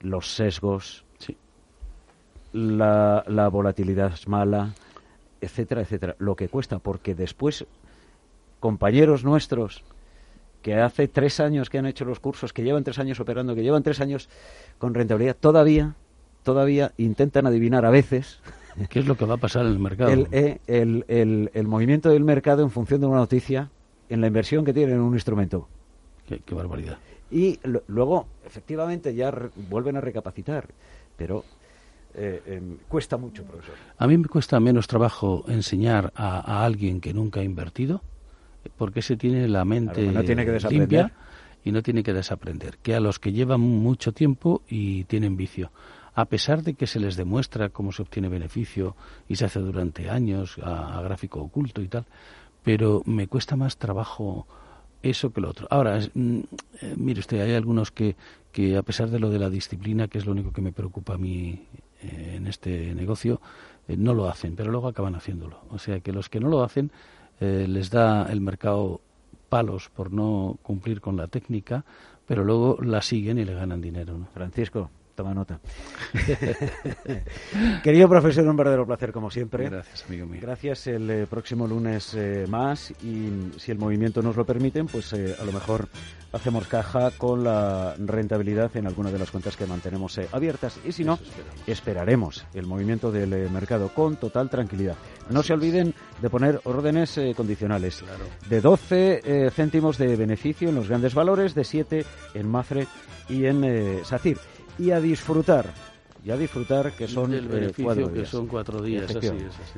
[0.00, 1.04] Los sesgos,
[2.52, 4.74] la, la volatilidad es mala,
[5.40, 6.16] etcétera, etcétera.
[6.18, 7.66] Lo que cuesta, porque después
[8.60, 9.84] compañeros nuestros
[10.62, 13.62] que hace tres años que han hecho los cursos, que llevan tres años operando, que
[13.62, 14.28] llevan tres años
[14.78, 15.94] con rentabilidad, todavía,
[16.48, 18.40] todavía intentan adivinar a veces
[18.88, 20.10] qué es lo que va a pasar en el mercado.
[20.32, 23.68] Eh, el, el, el, movimiento del mercado en función de una noticia,
[24.08, 25.68] en la inversión que tienen en un instrumento.
[26.26, 26.96] Qué, barbaridad.
[27.30, 29.30] Y luego, efectivamente, ya
[29.68, 30.68] vuelven a recapacitar,
[31.18, 31.44] pero
[32.14, 33.74] eh, em, cuesta mucho, profesor.
[33.98, 38.00] A mí me cuesta menos trabajo enseñar a, alguien que nunca ha invertido,
[38.78, 41.12] porque ese tiene la mente limpia
[41.62, 45.70] y no tiene que desaprender, que a los que llevan mucho tiempo y tienen vicio.
[46.18, 48.96] A pesar de que se les demuestra cómo se obtiene beneficio
[49.28, 52.06] y se hace durante años a, gráfico oculto y tal,
[52.64, 54.44] pero me cuesta más trabajo
[55.00, 55.68] eso que lo otro.
[55.70, 56.38] Ahora, mm,
[56.82, 58.16] eh, mire usted, hay algunos que,
[58.50, 61.14] que a pesar de lo de la disciplina, que es lo único que me preocupa
[61.14, 61.66] a mí
[62.02, 63.40] eh, en este negocio
[63.86, 65.60] eh, no lo hacen, pero luego acaban haciéndolo.
[65.70, 66.90] O sea que los que no lo hacen
[67.38, 69.00] eh, les da el mercado
[69.48, 71.84] palos por no cumplir con la técnica,
[72.26, 74.18] pero luego la siguen y le ganan dinero.
[74.18, 74.26] ¿no?
[74.34, 75.58] Francisco, toma nota.
[77.82, 79.68] Querido profesor, un verdadero placer como siempre.
[79.68, 80.38] Gracias, amigo mío.
[80.40, 85.12] Gracias el eh, próximo lunes eh, más y si el movimiento nos lo permiten, pues
[85.14, 85.88] eh, a lo mejor
[86.30, 91.02] hacemos caja con la rentabilidad en alguna de las cuentas que mantenemos abiertas y si
[91.02, 91.18] no,
[91.66, 94.94] esperaremos el movimiento del mercado con total tranquilidad.
[95.30, 98.04] No se olviden de poner órdenes condicionales
[98.48, 102.04] de 12 céntimos de beneficio en los grandes valores, de 7
[102.34, 102.86] en Mafre
[103.28, 104.38] y en SACIR
[104.78, 105.72] y a disfrutar.
[106.24, 108.24] Y a disfrutar que son eh, cuatro días.
[108.24, 109.30] que son cuatro días, así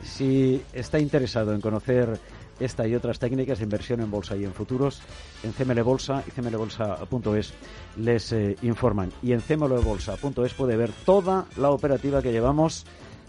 [0.03, 2.19] Si está interesado en conocer
[2.59, 5.01] esta y otras técnicas de inversión en bolsa y en futuros,
[5.43, 7.53] en CML Bolsa y cmlbolsa.es
[7.97, 9.11] les eh, informan.
[9.23, 12.87] Y en cmlbolsa.es puede ver toda la operativa que llevamos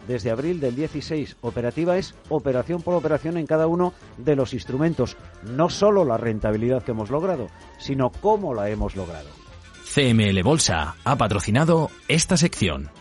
[0.08, 1.38] desde abril del 16.
[1.42, 5.16] Operativa es operación por operación en cada uno de los instrumentos.
[5.44, 7.48] No solo la rentabilidad que hemos logrado,
[7.80, 9.41] sino cómo la hemos logrado.
[9.94, 13.01] CML Bolsa ha patrocinado esta sección.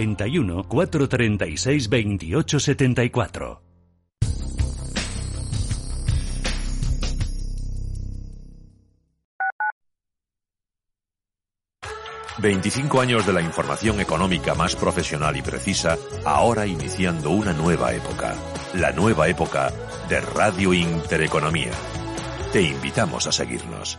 [0.00, 3.62] 91 436 2874.
[12.38, 18.34] Veinticinco años de la información económica más profesional y precisa, ahora iniciando una nueva época.
[18.72, 19.70] La nueva época
[20.08, 21.72] de Radio Intereconomía.
[22.50, 23.98] Te invitamos a seguirnos.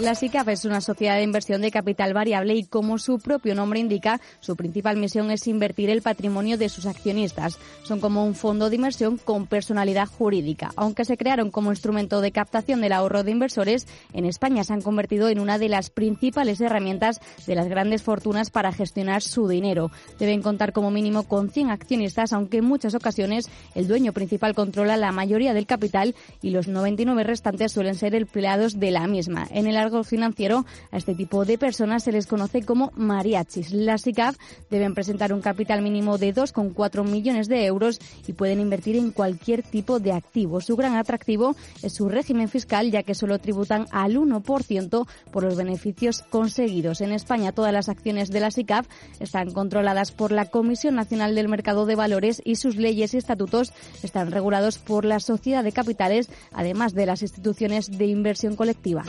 [0.00, 3.80] La SICAF es una sociedad de inversión de capital variable y, como su propio nombre
[3.80, 7.58] indica, su principal misión es invertir el patrimonio de sus accionistas.
[7.82, 10.72] Son como un fondo de inversión con personalidad jurídica.
[10.76, 14.80] Aunque se crearon como instrumento de captación del ahorro de inversores, en España se han
[14.80, 19.90] convertido en una de las principales herramientas de las grandes fortunas para gestionar su dinero.
[20.18, 24.96] Deben contar como mínimo con 100 accionistas, aunque en muchas ocasiones el dueño principal controla
[24.96, 29.46] la mayoría del capital y los 99 restantes suelen ser empleados de la misma.
[29.50, 33.72] En el financiero, a este tipo de personas se les conoce como mariachis.
[33.72, 34.36] Las ICAF
[34.70, 39.62] deben presentar un capital mínimo de 2,4 millones de euros y pueden invertir en cualquier
[39.62, 40.60] tipo de activo.
[40.60, 45.56] Su gran atractivo es su régimen fiscal, ya que solo tributan al 1% por los
[45.56, 47.00] beneficios conseguidos.
[47.00, 48.86] En España, todas las acciones de las ICAF
[49.18, 53.72] están controladas por la Comisión Nacional del Mercado de Valores y sus leyes y estatutos
[54.02, 59.04] están regulados por la Sociedad de Capitales, además de las instituciones de inversión colectiva.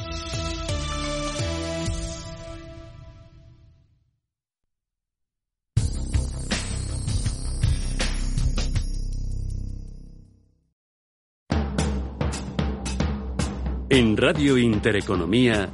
[13.93, 15.69] En Radio Intereconomía,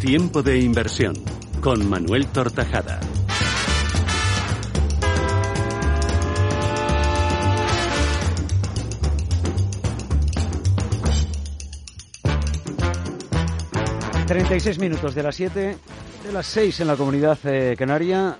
[0.00, 1.14] Tiempo de Inversión,
[1.60, 3.00] con Manuel Tortajada.
[14.28, 15.76] ...36 minutos de las 7...
[16.22, 18.38] ...de las 6 en la comunidad eh, canaria...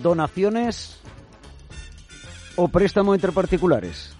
[0.00, 1.00] ...donaciones...
[2.54, 4.16] ...o préstamo entre particulares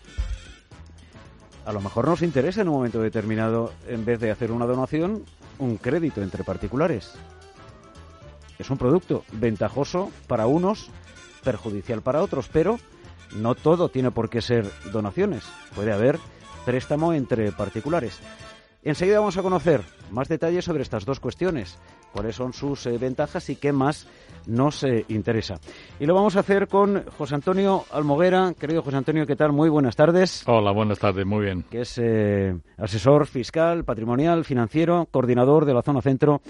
[1.69, 5.25] a lo mejor nos interesa en un momento determinado, en vez de hacer una donación,
[5.59, 7.13] un crédito entre particulares.
[8.59, 10.89] Es un producto ventajoso para unos,
[11.45, 12.81] perjudicial para otros, pero
[13.37, 15.45] no todo tiene por qué ser donaciones.
[15.75, 16.19] Puede haber
[16.65, 18.19] préstamo entre particulares.
[18.85, 19.81] Enseguida vamos a conocer
[20.13, 21.79] más detalles sobre estas dos cuestiones,
[22.13, 24.07] cuáles son sus eh, ventajas y qué más
[24.47, 25.57] nos eh, interesa.
[25.99, 28.55] Y lo vamos a hacer con José Antonio Almoguera.
[28.59, 29.53] Querido José Antonio, ¿qué tal?
[29.53, 30.45] Muy buenas tardes.
[30.47, 31.65] Hola, buenas tardes, muy bien.
[31.69, 36.41] Que es eh, asesor fiscal, patrimonial, financiero, coordinador de la zona centro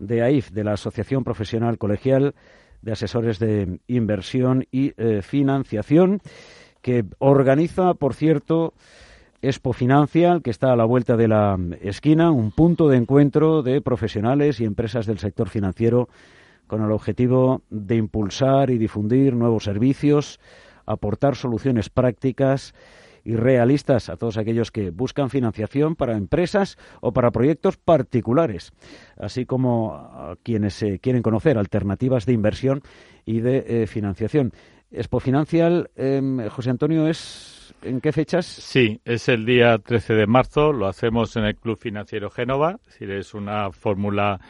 [0.00, 2.34] de AIF, de la Asociación Profesional Colegial
[2.82, 6.20] de Asesores de Inversión y Financiación,
[6.82, 8.74] que organiza, por cierto,
[9.46, 13.80] Expo Financial, que está a la vuelta de la esquina, un punto de encuentro de
[13.80, 16.08] profesionales y empresas del sector financiero
[16.66, 20.40] con el objetivo de impulsar y difundir nuevos servicios,
[20.84, 22.74] aportar soluciones prácticas
[23.24, 28.72] y realistas a todos aquellos que buscan financiación para empresas o para proyectos particulares,
[29.16, 32.82] así como a quienes quieren conocer alternativas de inversión
[33.24, 34.52] y de eh, financiación.
[34.90, 38.46] Expo Financial, em, José Antonio, es ¿En qué fechas?
[38.46, 43.00] Sí, es el día 13 de marzo, lo hacemos en el Club Financiero Génova, es
[43.00, 44.40] es una fórmula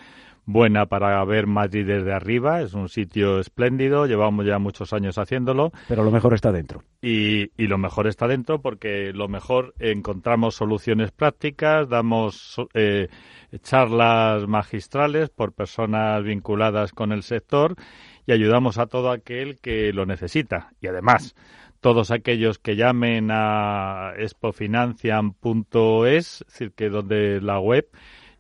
[0.47, 5.73] buena para ver Madrid desde arriba, es un sitio espléndido, llevamos ya muchos años haciéndolo.
[5.89, 6.83] Pero lo mejor está dentro.
[7.03, 13.09] Y, y lo mejor está dentro porque lo mejor encontramos soluciones prácticas, damos eh,
[13.63, 17.75] charlas magistrales por personas vinculadas con el sector
[18.25, 20.71] y ayudamos a todo aquel que lo necesita.
[20.81, 21.35] Y además,
[21.87, 27.87] todos aquellos que llamen a expofinancian.es, es decir, que donde la web,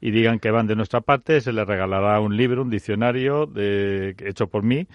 [0.00, 4.16] y digan que van de nuestra parte, se les regalará un libro, un diccionario de,
[4.18, 4.88] hecho por mí,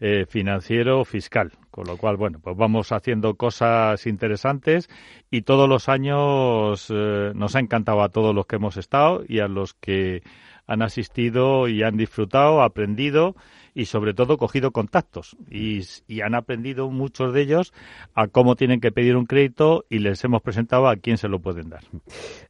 [0.00, 1.52] eh, financiero fiscal.
[1.70, 4.88] Con lo cual, bueno, pues vamos haciendo cosas interesantes
[5.30, 9.40] y todos los años eh, nos ha encantado a todos los que hemos estado y
[9.40, 10.22] a los que
[10.66, 13.36] han asistido y han disfrutado, aprendido
[13.78, 15.84] y sobre todo cogido contactos y,
[16.20, 17.72] han aprendido muchos de ellos
[18.12, 21.38] a cómo tienen que pedir un crédito y les hemos presentado a quién se lo
[21.38, 21.84] pueden dar.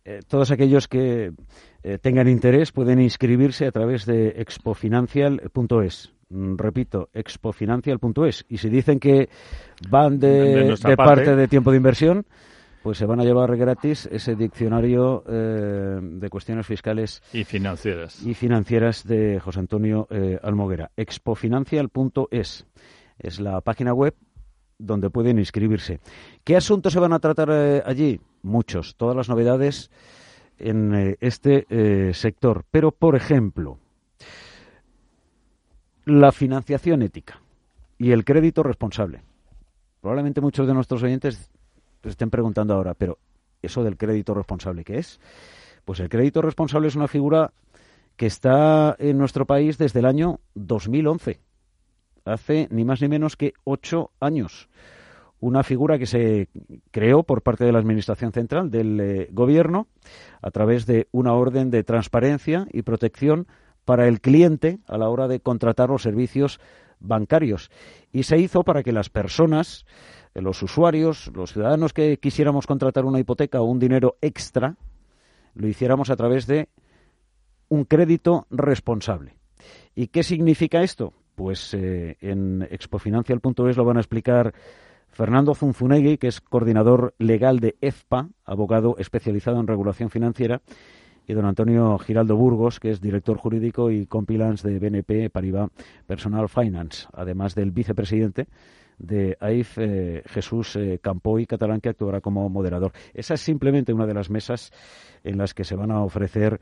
[0.07, 1.33] Eh, todos aquellos que
[1.83, 6.15] eh, tengan interés pueden inscribirse a través de expofinancial.es.
[6.31, 8.47] Mm, repito, expofinancial.es.
[8.49, 9.29] Y si dicen que
[9.91, 12.25] van de, parte de tiempo de inversión,
[12.89, 18.33] pues se van a llevar gratis ese diccionario eh, de cuestiones fiscales y financieras y
[18.33, 20.91] financieras de José Antonio eh, Almoguera.
[20.97, 22.65] Expofinancial.es
[23.19, 24.15] es la página web
[24.79, 26.01] donde pueden inscribirse.
[26.45, 28.23] ¿Qué asuntos se van a tratar eh, allí?
[28.43, 29.91] Muchos, todas las novedades
[30.59, 32.65] en este sector.
[32.71, 33.79] Pero, por ejemplo,
[36.07, 37.39] la financiación ética
[37.99, 39.21] y el crédito responsable.
[40.01, 41.51] Probablemente muchos de nuestros oyentes
[42.05, 43.19] estén preguntando ahora, pero
[43.63, 45.21] ¿eso del crédito responsable qué es?
[45.85, 47.53] Pues el crédito responsable es una figura
[48.17, 51.41] que está en nuestro país desde el año 2011,
[52.25, 54.69] hace ni más ni menos que ocho años.
[55.41, 56.49] una figura que se
[56.91, 59.87] creó por parte de la Administración Central del eh, Gobierno
[60.43, 63.47] a través de una orden de transparencia y protección
[63.85, 66.59] para el cliente a la hora de contratar los servicios
[67.01, 67.71] bancarios.
[68.13, 69.87] Y se hizo para que las personas,
[70.41, 74.77] los usuarios, los ciudadanos que quisiéramos contratar una hipoteca o un dinero extra,
[75.55, 76.69] lo hiciéramos a través de
[77.69, 79.37] un crédito responsable.
[79.95, 81.13] ¿Y qué significa esto?
[81.35, 84.55] Pues eh, en expofinancial.es lo van a explicar
[85.09, 90.63] Fernando Zunzunegui, que es coordinador legal de EFPA, abogado especializado en regulación financiera,
[91.27, 95.71] y don Antonio Giraldo Burgos, que es director jurídico y compilance de BNP Paribas
[96.07, 98.47] Personal Finance, además del vicepresidente
[98.99, 102.93] de AIF, eh, Jesús eh, Campoy Catalán, que actuará como moderador.
[103.15, 104.73] Esa es simplemente una de las mesas
[105.25, 106.61] en las que se van a ofrecer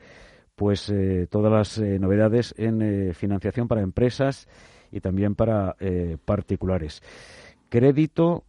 [0.55, 4.49] pues eh, todas las novedades en financiación para empresas
[4.91, 5.77] y también para
[6.25, 7.03] particulares.
[7.69, 8.45] Crédito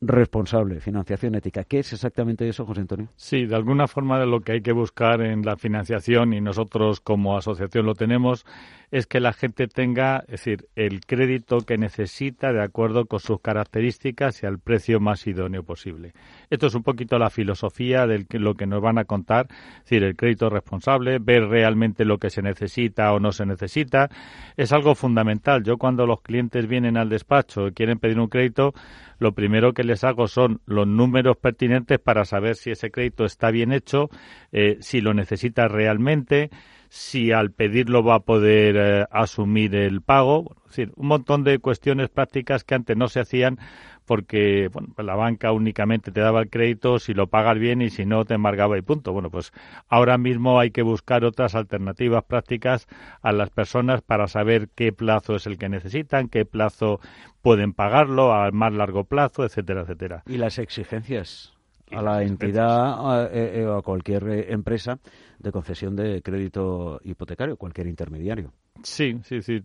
[0.00, 1.64] responsable, financiación ética.
[1.64, 3.08] ¿Qué es exactamente eso, José Antonio?
[3.16, 7.36] Sí, de alguna forma lo que hay que buscar en la financiación, y nosotros como
[7.36, 8.44] asociación lo tenemos,
[8.90, 13.40] es que la gente tenga, es decir, el crédito que necesita de acuerdo con sus
[13.40, 16.12] características y al precio más idóneo posible.
[16.50, 20.04] Esto es un poquito la filosofía de lo que nos van a contar, es decir,
[20.04, 24.08] el crédito responsable, ver realmente lo que se necesita o no se necesita,
[24.56, 25.64] es algo fundamental.
[25.64, 28.74] Yo cuando los clientes vienen al despacho y quieren pedir un crédito,
[29.18, 33.50] lo primero que les hago son los números pertinentes para saber si ese crédito está
[33.50, 34.10] bien hecho,
[34.52, 36.50] eh, si lo necesita realmente,
[36.88, 41.58] si al pedirlo va a poder eh, asumir el pago, es decir, un montón de
[41.58, 43.58] cuestiones prácticas que antes no se hacían
[44.06, 47.90] porque bueno, pues la banca únicamente te daba el crédito si lo pagas bien y
[47.90, 49.12] si no te embargaba y punto.
[49.12, 49.52] Bueno, pues
[49.88, 52.86] ahora mismo hay que buscar otras alternativas prácticas
[53.20, 57.00] a las personas para saber qué plazo es el que necesitan, qué plazo
[57.42, 60.22] pueden pagarlo a más largo plazo, etcétera, etcétera.
[60.26, 61.55] Y las exigencias
[61.90, 64.98] a la entidad eh, eh, o a cualquier eh, empresa
[65.38, 68.52] de concesión de crédito hipotecario, cualquier intermediario.
[68.82, 69.62] Sí, sí, sí.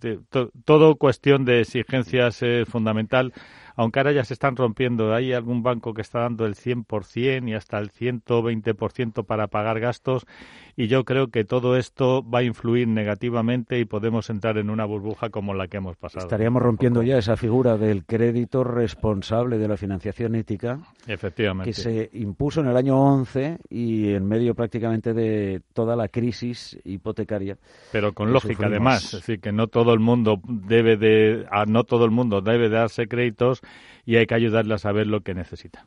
[0.65, 3.33] todo cuestión de exigencias es fundamental
[3.75, 5.13] aunque ahora ya se están rompiendo.
[5.13, 10.25] Hay algún banco que está dando el 100% y hasta el 120% para pagar gastos
[10.75, 14.85] y yo creo que todo esto va a influir negativamente y podemos entrar en una
[14.85, 16.25] burbuja como la que hemos pasado.
[16.25, 20.79] Estaríamos rompiendo ya esa figura del crédito responsable de la financiación ética.
[21.07, 21.71] Efectivamente.
[21.71, 26.79] Que se impuso en el año 11 y en medio prácticamente de toda la crisis
[26.83, 27.57] hipotecaria.
[27.91, 32.05] Pero con lógica además, es decir, que no todo el mundo debe de no todo
[32.05, 33.61] el mundo debe darse créditos
[34.05, 35.85] y hay que ayudarle a saber lo que necesita.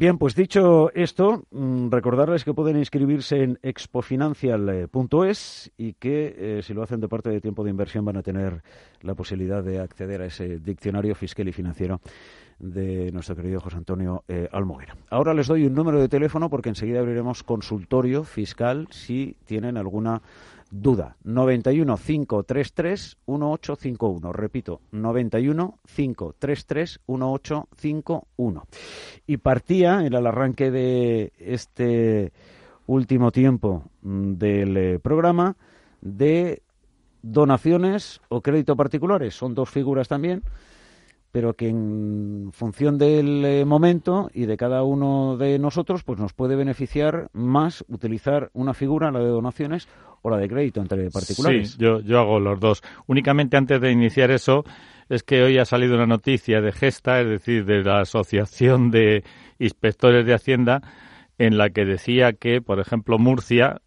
[0.00, 6.72] Bien, pues dicho esto, mm, recordarles que pueden inscribirse en expofinancial.es y que eh, si
[6.72, 8.62] lo hacen de parte de tiempo de inversión van a tener
[9.02, 12.00] la posibilidad de acceder a ese diccionario fiscal y financiero
[12.58, 14.96] de nuestro querido José Antonio eh, Almoguera.
[15.10, 20.22] Ahora les doy un número de teléfono porque enseguida abriremos consultorio fiscal si tienen alguna
[20.70, 21.16] duda.
[21.24, 24.32] 91 533 1851.
[24.32, 28.66] Repito, 91 533 1851.
[29.26, 32.32] Y partía en el arranque de este
[32.86, 35.56] último tiempo mm, del eh, programa
[36.00, 36.62] de
[37.22, 39.34] donaciones o crédito particulares.
[39.34, 40.42] Son dos figuras también
[41.32, 46.32] pero que en función del eh, momento y de cada uno de nosotros, pues nos
[46.32, 49.88] puede beneficiar más utilizar una figura, la de donaciones
[50.22, 51.72] o la de crédito entre particulares.
[51.72, 52.82] Sí, yo, yo hago los dos.
[53.06, 54.64] Únicamente antes de iniciar eso,
[55.08, 59.24] es que hoy ha salido una noticia de Gesta, es decir, de la Asociación de
[59.58, 60.82] Inspectores de Hacienda,
[61.38, 63.80] en la que decía que, por ejemplo, Murcia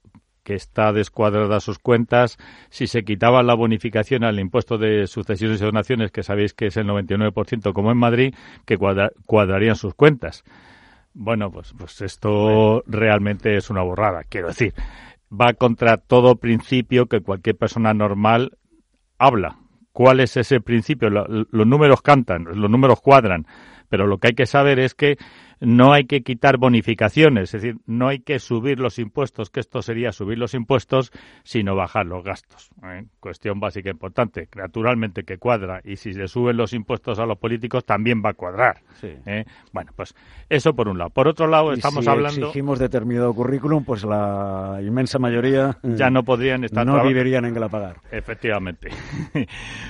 [0.43, 2.37] que está descuadrada sus cuentas,
[2.69, 6.77] si se quitaba la bonificación al impuesto de sucesiones y donaciones, que sabéis que es
[6.77, 10.43] el 99% como en Madrid, que cuadrarían sus cuentas.
[11.13, 14.73] Bueno, pues, pues esto realmente es una borrada, quiero decir.
[15.33, 18.57] Va contra todo principio que cualquier persona normal
[19.17, 19.57] habla.
[19.91, 21.09] ¿Cuál es ese principio?
[21.09, 23.45] los números cantan, los números cuadran,
[23.89, 25.17] pero lo que hay que saber es que
[25.59, 29.81] no hay que quitar bonificaciones, es decir, no hay que subir los impuestos, que esto
[29.81, 31.11] sería subir los impuestos,
[31.43, 32.69] sino bajar los gastos.
[32.83, 33.05] ¿eh?
[33.19, 34.47] Cuestión básica e importante.
[34.55, 38.33] Naturalmente que cuadra, y si se suben los impuestos a los políticos también va a
[38.33, 38.81] cuadrar.
[39.01, 39.45] ¿eh?
[39.71, 40.15] Bueno, pues
[40.49, 41.09] eso por un lado.
[41.09, 42.47] Por otro lado, estamos si hablando.
[42.47, 45.77] exigimos determinado currículum, pues la inmensa mayoría.
[45.93, 46.85] Ya no podrían estar.
[46.85, 47.97] No vivirían en pagar.
[48.11, 48.89] Efectivamente.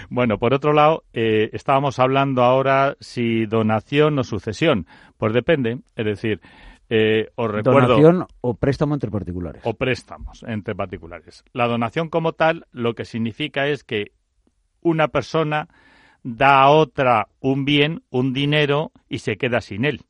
[0.09, 4.86] bueno, por otro lado, eh, estábamos hablando ahora si donación o sucesión.
[5.24, 6.41] Pues depende, es decir,
[6.89, 7.95] eh, os recuerdo.
[7.95, 9.61] ¿Donación o préstamo entre particulares?
[9.63, 11.45] O préstamos entre particulares.
[11.53, 14.11] La donación como tal lo que significa es que
[14.82, 15.69] una persona
[16.24, 20.01] da a otra un bien, un dinero, y se queda sin él.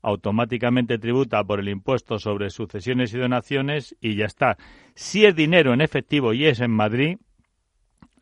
[0.00, 4.56] Automáticamente tributa por el impuesto sobre sucesiones y donaciones y ya está.
[4.94, 7.18] Si es dinero en efectivo y es en Madrid,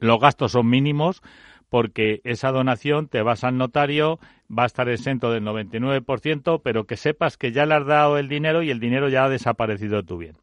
[0.01, 1.23] los gastos son mínimos
[1.71, 4.19] porque esa donación te vas al notario,
[4.51, 8.29] va a estar exento del 99%, pero que sepas que ya le has dado el
[8.29, 10.37] dinero y el dinero ya ha desaparecido de tu bien.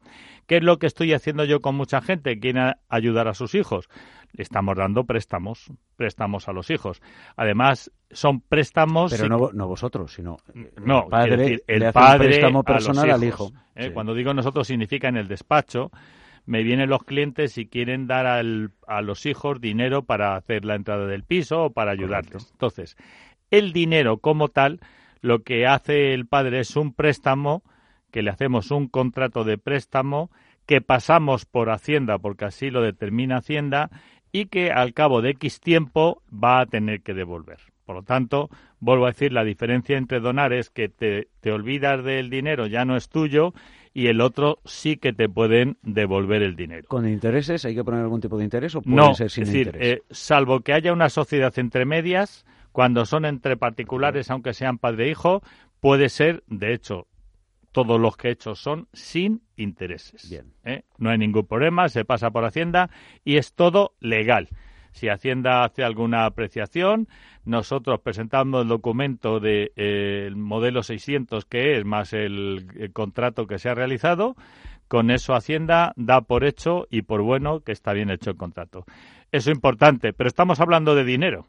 [0.46, 3.54] ¿Qué es lo que estoy haciendo yo con mucha gente que quiere ayudar a sus
[3.54, 3.90] hijos?
[4.32, 7.02] Le estamos dando préstamos, préstamos a los hijos.
[7.36, 9.12] Además, son préstamos...
[9.14, 10.38] Pero no, no, vosotros, sino
[10.82, 13.52] no, el padre, decir, el le padre préstamo a personal al hijo.
[13.74, 13.88] ¿eh?
[13.88, 13.90] Sí.
[13.90, 15.90] Cuando digo nosotros significa en el despacho,
[16.48, 20.76] me vienen los clientes y quieren dar al, a los hijos dinero para hacer la
[20.76, 22.48] entrada del piso o para ayudarles.
[22.52, 22.96] Entonces,
[23.50, 24.80] el dinero como tal,
[25.20, 27.62] lo que hace el padre es un préstamo,
[28.10, 30.30] que le hacemos un contrato de préstamo,
[30.64, 33.90] que pasamos por Hacienda, porque así lo determina Hacienda,
[34.32, 37.58] y que al cabo de X tiempo va a tener que devolver.
[37.84, 38.48] Por lo tanto,
[38.80, 42.86] vuelvo a decir, la diferencia entre donar es que te, te olvidas del dinero, ya
[42.86, 43.52] no es tuyo,
[43.94, 46.86] y el otro sí que te pueden devolver el dinero.
[46.88, 47.64] ¿Con intereses?
[47.64, 49.98] ¿Hay que poner algún tipo de interés o puede No, ser sin es decir, interés?
[49.98, 55.06] eh, salvo que haya una sociedad entre medias, cuando son entre particulares, aunque sean padre
[55.06, 55.42] e hijo,
[55.80, 57.06] puede ser, de hecho,
[57.72, 60.28] todos los que he hecho son sin intereses.
[60.30, 60.52] Bien.
[60.64, 60.82] ¿eh?
[60.98, 62.90] No hay ningún problema, se pasa por Hacienda
[63.24, 64.48] y es todo legal.
[64.98, 67.06] Si Hacienda hace alguna apreciación,
[67.44, 73.46] nosotros presentamos el documento del de, eh, modelo 600 que es, más el, el contrato
[73.46, 74.34] que se ha realizado.
[74.88, 78.86] Con eso Hacienda da por hecho y por bueno que está bien hecho el contrato.
[79.30, 81.46] Eso es importante, pero estamos hablando de dinero.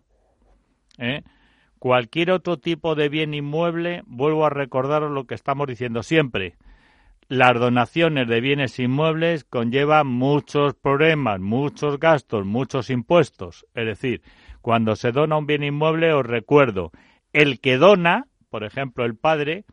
[0.99, 1.23] ¿eh?
[1.79, 6.55] Cualquier otro tipo de bien inmueble, vuelvo a recordaros lo que estamos diciendo siempre.
[7.29, 13.67] Las donaciones de bienes inmuebles conllevan muchos problemas, muchos gastos, muchos impuestos.
[13.75, 14.23] Es decir,
[14.61, 16.91] cuando se dona un bien inmueble, os recuerdo,
[17.31, 19.65] el que dona, por ejemplo, el padre,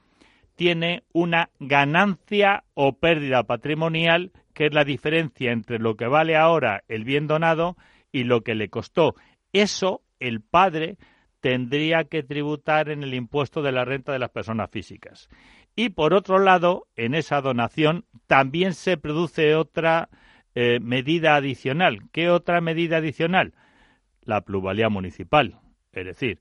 [0.55, 6.85] tiene una ganancia o pérdida patrimonial, que es la diferencia entre lo que vale ahora
[6.89, 7.79] el bien donado
[8.13, 9.15] y lo que le costó.
[9.55, 10.99] Eso el padre
[11.41, 15.31] tendría que tributar en el impuesto de la renta de las personas físicas.
[15.77, 20.09] Y por otro lado, en esa donación también se produce otra
[20.55, 22.09] eh, medida adicional.
[22.13, 23.53] ¿Qué otra medida adicional?
[24.23, 25.61] La plusvalía municipal.
[25.93, 26.41] Es decir,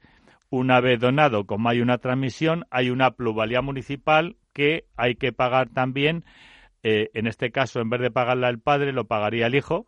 [0.49, 5.67] una vez donado, como hay una transmisión, hay una plusvalía municipal que hay que pagar
[5.69, 6.23] también.
[6.81, 9.85] Eh, en este caso, en vez de pagarla el padre, lo pagaría el hijo,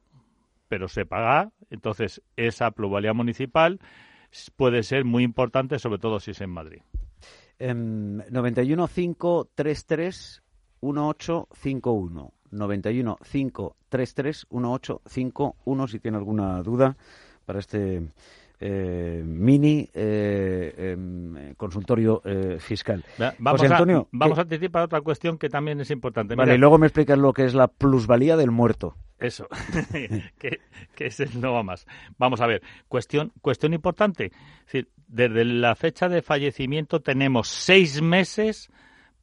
[0.67, 1.51] pero se paga.
[1.69, 3.79] Entonces, esa plusvalía municipal
[4.57, 6.81] puede ser muy importante, sobre todo si es en Madrid.
[7.59, 10.43] Um, 91 533
[10.81, 12.31] 1851.
[12.51, 16.95] 91 533 1851 si tiene alguna duda
[17.45, 18.09] para este
[18.59, 22.21] eh, mini eh, eh, consultorio
[22.59, 23.03] fiscal.
[23.39, 26.35] Vamos, José Antonio, a, vamos a anticipar otra cuestión que también es importante.
[26.35, 28.95] Vale, Mira, y luego me explicas lo que es la plusvalía del muerto.
[29.19, 29.47] Eso,
[30.37, 30.59] que,
[30.95, 31.87] que ese no va más.
[32.17, 34.25] Vamos a ver, cuestión, cuestión importante.
[34.25, 38.69] Es decir, desde la fecha de fallecimiento tenemos seis meses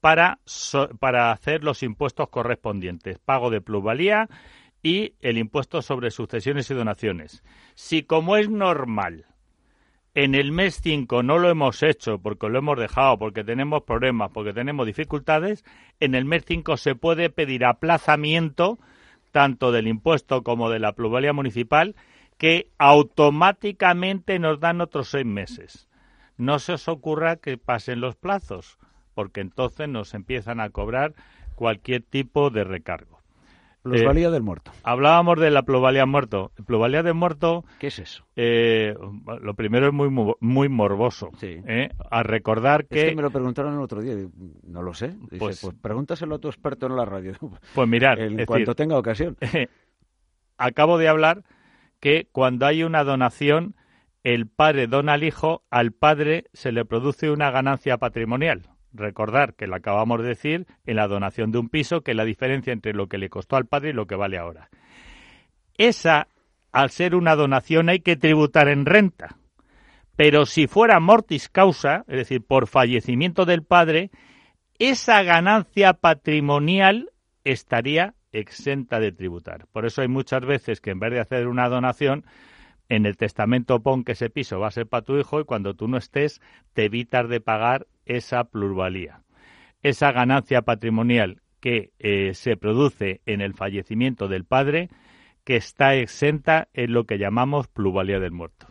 [0.00, 4.28] para, so- para hacer los impuestos correspondientes, pago de plusvalía
[4.82, 7.42] y el impuesto sobre sucesiones y donaciones.
[7.74, 9.26] Si como es normal,
[10.14, 14.30] en el mes 5 no lo hemos hecho porque lo hemos dejado, porque tenemos problemas,
[14.32, 15.64] porque tenemos dificultades,
[16.00, 18.78] en el mes 5 se puede pedir aplazamiento
[19.32, 21.96] tanto del impuesto como de la plusvalía municipal
[22.38, 25.88] que automáticamente nos dan otros seis meses.
[26.36, 28.78] No se os ocurra que pasen los plazos,
[29.14, 31.14] porque entonces nos empiezan a cobrar
[31.54, 33.20] cualquier tipo de recargo.
[33.82, 34.72] Plusvalía Eh, del muerto.
[34.82, 36.50] Hablábamos de la plusvalía muerto.
[36.66, 38.24] Plusvalía de muerto, ¿Qué es eso?
[38.34, 38.94] eh,
[39.42, 40.08] lo primero es muy
[40.40, 41.30] muy morboso.
[41.38, 41.60] Sí.
[41.66, 41.90] ¿eh?
[42.10, 44.14] A recordar Es que, que me lo preguntaron el otro día.
[44.62, 45.08] No lo sé.
[45.08, 47.34] Dice, pues, Pues- pregúntaselo a tu experto en la radio.
[47.74, 49.36] pues mirar, en cuanto decir, tenga ocasión.
[50.56, 51.42] acabo de hablar
[52.04, 53.76] que cuando hay una donación,
[54.24, 58.68] el padre dona al hijo, al padre se le produce una ganancia patrimonial.
[58.92, 62.26] Recordar que lo acabamos de decir en la donación de un piso, que es la
[62.26, 64.68] diferencia entre lo que le costó al padre y lo que vale ahora.
[65.78, 66.28] Esa,
[66.72, 69.38] al ser una donación, hay que tributar en renta.
[70.14, 74.10] Pero si fuera mortis causa, es decir, por fallecimiento del padre,
[74.78, 77.12] esa ganancia patrimonial
[77.44, 79.66] estaría exenta de tributar.
[79.72, 82.24] Por eso hay muchas veces que en vez de hacer una donación,
[82.88, 85.74] en el testamento pon que ese piso va a ser para tu hijo y cuando
[85.74, 86.40] tú no estés
[86.74, 89.22] te evitas de pagar esa plusvalía.
[89.82, 94.90] Esa ganancia patrimonial que eh, se produce en el fallecimiento del padre,
[95.44, 98.66] que está exenta en lo que llamamos plusvalía del muerto.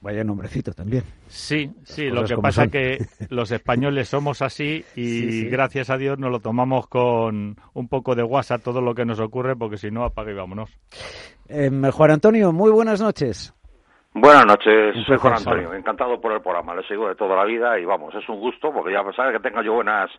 [0.00, 1.02] Vaya nombrecito también.
[1.26, 2.98] Sí, sí, lo que pasa es que
[3.30, 8.22] los españoles somos así y gracias a Dios nos lo tomamos con un poco de
[8.22, 10.70] guasa todo lo que nos ocurre porque si no apaga y vámonos.
[11.48, 13.52] Eh, Juan Antonio, muy buenas noches.
[14.12, 15.74] Buenas noches, soy Juan Antonio.
[15.74, 16.74] Encantado por el programa.
[16.74, 19.40] Le sigo de toda la vida y vamos, es un gusto porque ya sabe que
[19.40, 20.10] tenga yo buenas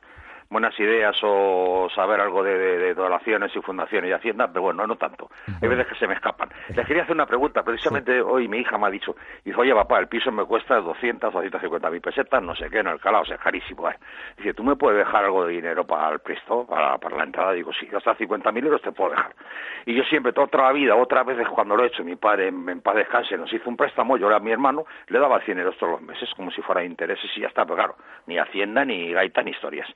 [0.50, 4.96] buenas ideas o saber algo de, de, donaciones y fundaciones y hacienda, pero bueno, no
[4.96, 5.30] tanto.
[5.62, 6.50] Hay veces que se me escapan.
[6.76, 7.64] Les quería hacer una pregunta.
[7.64, 11.30] Precisamente hoy mi hija me ha dicho, dice, oye papá, el piso me cuesta 200
[11.30, 13.90] o 250 mil pesetas, no sé qué, en el calado, o sea, es carísimo.
[13.90, 13.96] ¿eh?
[14.38, 17.52] Dice, ¿tú me puedes dejar algo de dinero para el presto, para, para la entrada?
[17.54, 19.34] Digo, sí, hasta 50 mil euros te puedo dejar.
[19.86, 22.82] Y yo siempre, toda la vida, otras veces cuando lo he hecho, mi padre en,
[22.82, 25.94] paz descanse nos hizo un préstamo, yo era mi hermano, le daba 100 euros todos
[25.94, 27.96] los meses, como si fuera intereses y ya está, pero claro,
[28.26, 29.88] ni hacienda, ni gaita, ni historias.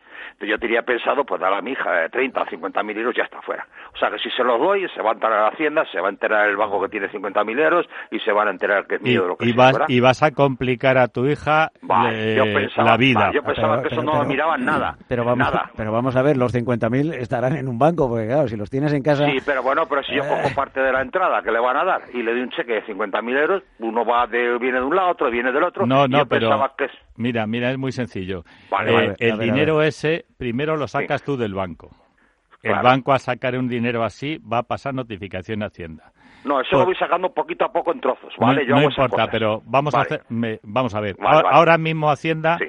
[0.48, 3.42] Yo tenía pensado, pues dar a mi hija 30 o 50 mil euros, ya está
[3.42, 3.66] fuera.
[3.94, 6.00] O sea que si se los doy, se va a enterar a la hacienda, se
[6.00, 8.86] va a enterar el banco que tiene 50 mil euros y se van a enterar
[8.88, 11.72] que es mío y, lo que y vas, y vas a complicar a tu hija
[11.82, 13.32] la vida.
[13.34, 14.96] yo pensaba que eso no miraban nada.
[15.08, 15.72] Pero vamos, nada.
[15.76, 18.70] pero vamos a ver, los 50 mil estarán en un banco, porque claro, si los
[18.70, 19.26] tienes en casa...
[19.26, 20.54] Sí, pero bueno, pero si yo cojo Eh.
[20.56, 22.82] parte de la entrada que le van a dar y le doy un cheque de
[22.86, 25.86] 50 mil euros, uno va de, viene de un lado, otro viene del otro.
[25.86, 26.92] No, y no, yo pero pensaba que es...
[27.22, 28.44] mira, mira, es muy sencillo.
[28.70, 29.16] Vale, Eh, vale.
[29.20, 31.90] el ver, dinero ese primero lo sacas tú del banco.
[32.64, 36.12] El banco a sacar un dinero así va a pasar notificación a Hacienda.
[36.44, 38.62] No, eso Pues- lo voy sacando poquito a poco en trozos, ¿vale?
[38.64, 41.16] no yo no hago importa, pero vamos a hacer, me- vamos a ver.
[41.24, 42.66] Ahora, ahora mismo Hacienda Sí.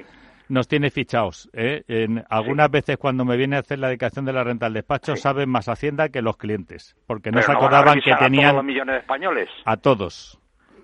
[0.49, 1.49] nos tiene fichados.
[1.53, 1.83] ¿eh?
[1.87, 5.15] En algunas veces cuando me viene a hacer la dedicación de la renta al despacho
[5.15, 8.55] saben más Hacienda que los clientes, porque no se acordaban que revisar a todos tenían
[8.55, 9.49] los millones de españoles.
[9.65, 10.39] a todos.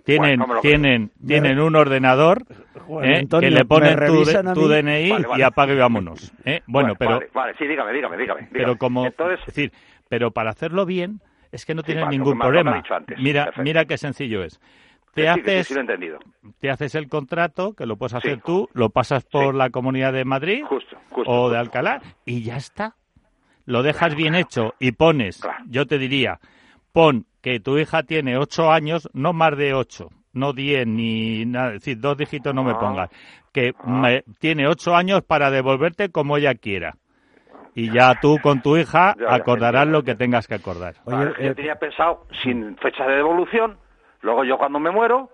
[0.06, 0.62] Tienen, Bueno, creo.
[0.62, 2.44] tienen, tienen un ordenador
[2.90, 3.18] Juan ¿eh?
[3.20, 4.24] Antonio, que le ponen tu,
[4.56, 4.68] tu.
[4.68, 5.40] DNI Vale, vale.
[5.40, 6.34] y apague y vámonos.
[6.44, 6.62] ¿eh?
[6.66, 8.50] Bueno, pero, Vale, vale, sí, dígame, dígame, dígame.
[8.52, 9.72] pero como, Entonces, es decir,
[10.10, 11.22] pero para hacerlo bien
[11.52, 12.84] es que no Sí, tienes vale, ningún problema.
[12.90, 13.20] antes.
[13.20, 13.62] Mira, Perfecto.
[13.64, 14.60] mira qué sencillo es.
[15.14, 16.20] Te sí, haces, sí lo he entendido.
[16.60, 18.42] te haces el contrato, que lo puedes hacer Sí.
[18.44, 19.58] tú, lo pasas por Sí.
[19.60, 21.32] la Comunidad de Madrid Justo, justo.
[21.32, 22.96] o de Alcalá y ya está.
[23.66, 25.64] Lo dejas bien hecho y pones, Claro.
[25.68, 26.40] yo te diría,
[26.92, 31.68] pon que tu hija tiene ocho años, no más de ocho, no diez ni nada,
[31.70, 32.80] es decir, dos dígitos no me Ah.
[32.80, 33.10] pongas,
[33.54, 33.88] que Ah.
[33.88, 36.96] me- tiene ocho años para devolverte como ella quiera.
[37.76, 40.96] Y ya tú con tu hija acordarás lo que tengas que acordar.
[41.06, 43.78] Oye, Vale, yo tenía pensado sin fecha de devolución,
[44.22, 45.30] luego yo cuando me muero,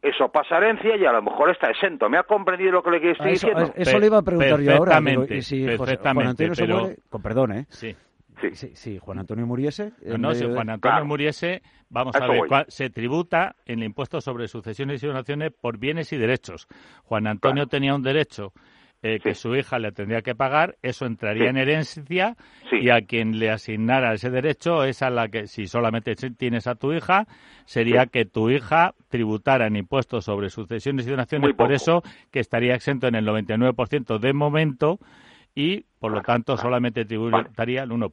[0.00, 2.08] eso pasa a herencia y a lo mejor está exento.
[2.08, 3.72] ¿Me ha comprendido lo que le estoy a eso, diciendo?
[3.74, 5.00] eso le iba a preguntar yo ahora.
[5.00, 7.66] digo, y si José- Juan perfectamente, Antonio se pero- muere, con perdón, ¿eh?
[7.70, 7.96] Sí.
[8.40, 8.48] Sí.
[8.54, 9.92] Si, si Juan Antonio muriese...
[10.18, 11.04] No, si Juan Antonio Claro.
[11.06, 15.78] muriese, vamos A ver, cuál- se tributa en el impuesto sobre sucesiones y donaciones por
[15.78, 16.66] bienes y derechos.
[17.04, 17.68] Juan Antonio Claro.
[17.68, 18.52] tenía un derecho
[19.00, 19.42] eh, que Sí.
[19.42, 21.48] su hija le tendría que pagar, eso entraría Sí.
[21.50, 22.36] en herencia
[22.68, 22.78] Sí.
[22.82, 26.74] y a quien le asignara ese derecho es a la que, si solamente tienes a
[26.74, 27.28] tu hija,
[27.64, 28.08] sería Sí.
[28.10, 33.06] que tu hija tributara en impuestos sobre sucesiones y donaciones, por eso que estaría exento
[33.06, 34.98] en el 99% de momento
[35.60, 38.12] y, por lo tanto, solamente tributaría el 1%.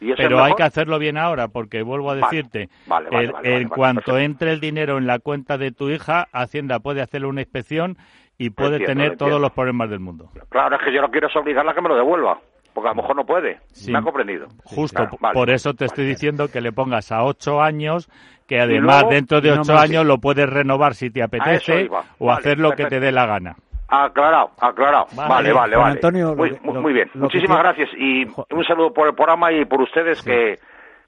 [0.00, 3.26] ¿Y eso es Pero hay que hacerlo bien ahora, porque vuelvo a decirte, vale, vale,
[3.26, 4.18] el- vale, vale, en vale, cuanto perfecto.
[4.18, 7.98] entre el dinero en la cuenta de tu hija, Hacienda puede hacerle una inspección
[8.38, 10.30] y puede entiendo, tener todos los problemas del mundo.
[10.48, 12.38] Claro, es que yo no quiero obligarla a que me lo devuelva,
[12.72, 13.60] porque a lo mejor no puede.
[13.72, 13.92] Sí.
[13.92, 14.48] ¿Me ha comprendido?
[14.64, 15.34] Justo, Claro, vale.
[15.34, 15.86] por eso te Vale.
[15.88, 18.08] estoy diciendo que le pongas a ocho años,
[18.48, 21.88] que además luego- dentro de no ocho años lo puedes renovar si te apetece
[22.18, 23.56] o Vale, hacer lo que te dé la gana.
[24.02, 25.06] Aclarado, aclarado.
[25.14, 25.28] Vale.
[25.28, 25.92] Vale, vale, vale.
[25.92, 27.08] Antonio, muy, que- lo- muy bien.
[27.12, 30.58] que Muchísimas gracias y un saludo por el programa y por ustedes que,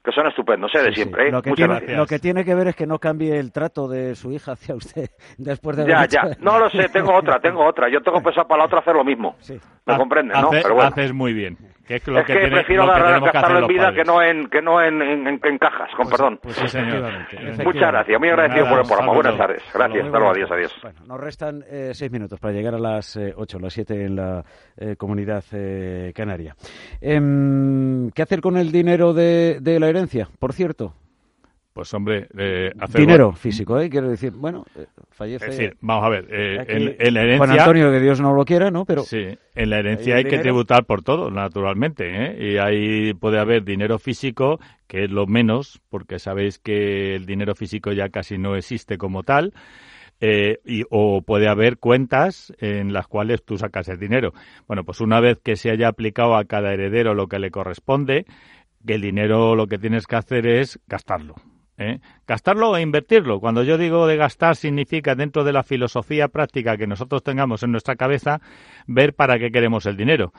[0.03, 0.79] que son estupendos, ¿eh?
[0.79, 0.95] De Sí, sí.
[1.01, 1.31] siempre, ¿eh?
[1.31, 1.97] Lo, que Muchas tiene, gracias.
[1.97, 4.75] lo que tiene que ver es que no cambie el trato de su hija hacia
[4.75, 6.21] usted después de Ya, haber ya.
[6.21, 7.89] hecho- No lo sé, tengo otra, tengo otra.
[7.89, 9.35] Yo tengo pensado para la otra hacer lo mismo.
[9.39, 9.59] Sí.
[9.85, 10.47] ¿Me Ha- comprenden, no?
[10.49, 10.89] hace- Pero bueno.
[10.89, 11.57] Haces muy bien.
[11.87, 13.97] Que es lo es que, que, tiene- prefiero lo tenemos que gastarlo en vida padres.
[13.97, 16.39] que no en que no en, en, en- en cajas, con perdón.
[16.43, 16.87] Pues Sí, señor.
[16.87, 17.63] efectivamente, efectivamente.
[17.63, 19.13] Muchas gracias, muy agradecido Nada, por el programa.
[19.13, 19.63] Buenas tardes.
[19.73, 20.75] Gracias, hasta luego, adiós, adiós.
[20.83, 24.15] Bueno, nos restan eh, seis minutos para llegar a las eh, ocho, las siete en
[24.17, 24.43] la
[24.75, 26.55] eh, comunidad eh, canaria.
[27.01, 30.27] Em, ¿Qué hacer con el dinero de, de la herencia?
[30.39, 30.93] Por cierto,
[31.77, 33.87] Pues hombre, eh, hacer- dinero físico, ¿eh?
[33.87, 35.45] Quiero decir, bueno, eh, fallece.
[35.45, 37.61] Es decir, vamos a ver, eh, aquí en, en la Juan herencia...
[37.65, 38.83] Antonio, que Dios no lo quiera, ¿no?
[38.83, 42.53] Pero Sí, en la herencia hay que tributar por todo, naturalmente, ¿eh?
[42.53, 47.53] Y ahí puede haber dinero físico, que es lo menos, porque sabéis que el dinero
[47.53, 49.53] físico ya casi no existe como tal,
[50.19, 54.33] eh, y, o puede haber cuentas en las cuales tú sacas el dinero.
[54.67, 58.25] Bueno, pues una vez que se haya aplicado a cada heredero lo que le corresponde,
[58.83, 61.35] que el dinero lo que tienes que hacer es gastarlo.
[61.77, 61.99] ¿Eh?
[62.27, 63.39] Gastarlo e invertirlo.
[63.39, 67.71] Cuando yo digo de gastar significa dentro de la filosofía práctica que nosotros tengamos en
[67.71, 68.41] nuestra cabeza
[68.87, 70.33] ver para qué queremos el dinero.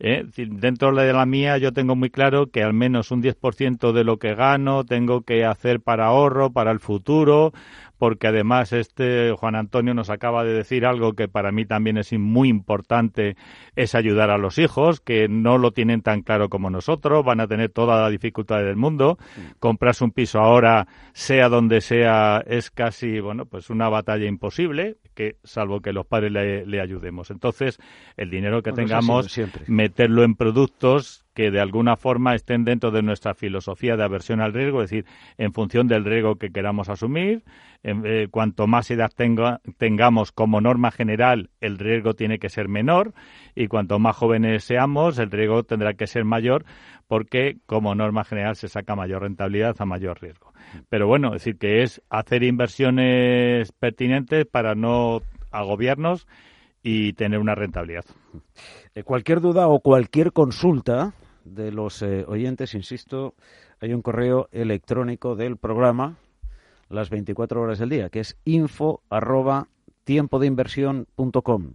[0.00, 0.24] ¿Eh?
[0.48, 4.18] Dentro de la mía yo tengo muy claro que al menos un 10% de lo
[4.18, 7.52] que gano tengo que hacer para ahorro, para el futuro,
[8.00, 12.12] porque además este Juan Antonio nos acaba de decir algo que para mí también es
[12.14, 13.36] muy importante,
[13.76, 17.46] es ayudar a los hijos, que no lo tienen tan claro como nosotros, van a
[17.46, 19.18] tener toda la dificultad del mundo.
[19.58, 25.36] Comprarse un piso ahora, sea donde sea, es casi, bueno, pues una batalla imposible, que
[25.44, 27.30] salvo que los padres le, ayudemos.
[27.30, 27.78] Entonces,
[28.16, 33.34] el dinero que tengamos, meterlo en productos que de alguna forma estén dentro de nuestra
[33.34, 35.04] filosofía de aversión al riesgo, es decir,
[35.36, 37.44] en función del riesgo que queramos asumir,
[37.82, 39.12] eh, cuanto más edad
[39.76, 43.12] tengamos como norma general, el riesgo tiene que ser menor
[43.54, 46.64] y cuanto más jóvenes seamos, el riesgo tendrá que ser mayor
[47.08, 50.49] porque como norma general se saca mayor rentabilidad a mayor riesgo.
[50.88, 56.26] Pero bueno, es decir, que es hacer inversiones pertinentes para no agobiarnos
[56.82, 58.04] y tener una rentabilidad.
[58.94, 63.34] Eh, cualquier duda o cualquier consulta de los eh, oyentes, insisto,
[63.80, 66.16] hay un correo electrónico del programa
[66.88, 69.68] las 24 horas del día, que es info arroba
[70.04, 71.74] tiempo de inversión punto com.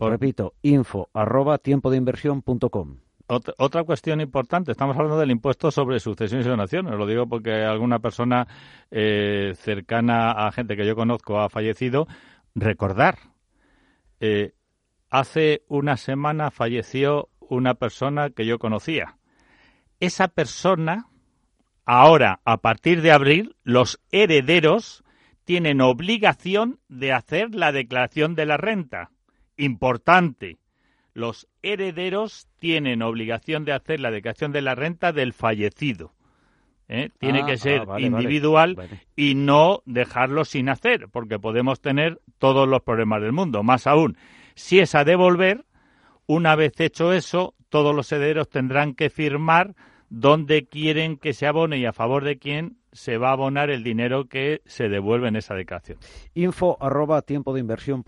[0.00, 2.96] Repito, info arroba tiempo de inversión punto com.
[3.26, 6.94] Otra, cuestión importante, estamos hablando del impuesto sobre sucesiones y donaciones.
[6.94, 8.46] Lo digo porque alguna persona
[8.90, 12.06] eh, cercana a gente que yo conozco ha fallecido.
[12.54, 13.18] Recordar,
[14.20, 14.52] eh,
[15.10, 19.16] hace una semana falleció una persona que yo conocía.
[20.00, 21.06] Esa persona
[21.86, 25.04] Ahora, a partir de abril, los herederos
[25.44, 29.10] tienen obligación de hacer la declaración de la renta.
[29.56, 30.56] Importante.
[31.14, 36.12] Los herederos tienen obligación de hacer la declaración de la renta del fallecido.
[36.88, 37.10] ¿eh?
[37.18, 38.76] Tiene ah, que ser ah, individual
[39.16, 43.62] y no dejarlo sin hacer, porque podemos tener todos los problemas del mundo.
[43.62, 44.16] Más aún,
[44.54, 45.64] si es a devolver,
[46.26, 49.74] una vez hecho eso, todos los herederos tendrán que firmar
[50.08, 53.82] dónde quieren que se abone y a favor de quién se va a abonar el
[53.82, 55.98] dinero que se devuelve en esa declaración.
[56.34, 58.04] Info arroba tiempo de inversión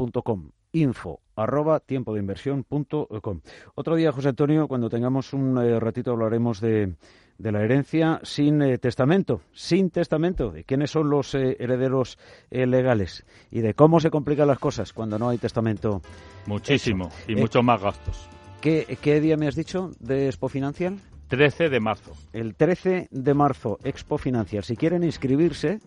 [0.80, 6.60] Info arroba tiempo de inversión Otro día, José Antonio, cuando tengamos un eh, ratito hablaremos
[6.60, 6.94] de,
[7.38, 12.18] de la herencia sin eh, testamento, sin testamento, de quiénes son los eh, herederos
[12.50, 16.00] legales y de cómo se complican las cosas cuando no hay testamento.
[16.46, 18.28] Muchísimo y muchos más gastos.
[18.60, 20.98] ¿qué, ¿Qué día me has dicho de Expo Financial?
[21.28, 22.12] 13 de marzo.
[22.32, 24.62] El 13 de marzo, Expo Financial.
[24.62, 25.80] Si quieren inscribirse,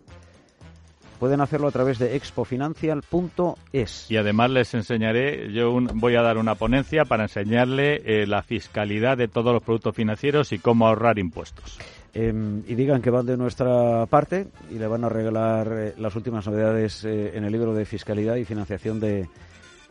[1.20, 4.10] pueden hacerlo a través de expofinancial.es.
[4.10, 9.18] Y además les enseñaré, yo voy a dar una ponencia para enseñarle eh, la fiscalidad
[9.18, 11.78] de todos los productos financieros y cómo ahorrar impuestos.
[12.14, 16.16] Em, y digan que van de nuestra parte y le van a regalar eh, las
[16.16, 19.30] últimas novedades eh, en el libro de fiscalidad y financiación de,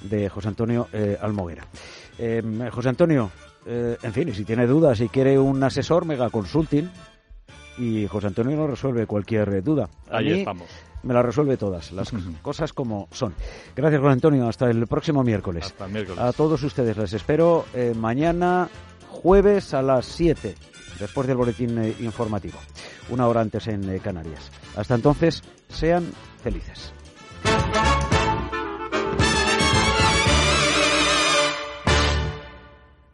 [0.03, 0.89] de José Antonio
[1.21, 1.65] Almoguera.
[2.19, 3.31] Em, José Antonio,
[3.65, 6.89] eh, en fin, y si tiene dudas, si quiere un asesor, mega consulting.
[7.79, 9.89] Y José Antonio nos resuelve cualquier duda.
[10.11, 10.69] Ahí estamos.
[11.03, 13.35] Me la resuelve todas, las cosas como son.
[13.77, 14.49] Gracias, José Antonio.
[14.49, 15.67] Hasta el próximo miércoles.
[15.67, 16.21] Hasta miércoles.
[16.21, 18.69] A todos ustedes les espero eh, mañana,
[19.09, 20.55] jueves a las 7,
[20.99, 22.59] después del boletín eh, informativo.
[23.11, 24.51] Una hora antes en Canarias.
[24.77, 26.93] Hasta entonces, sean felices.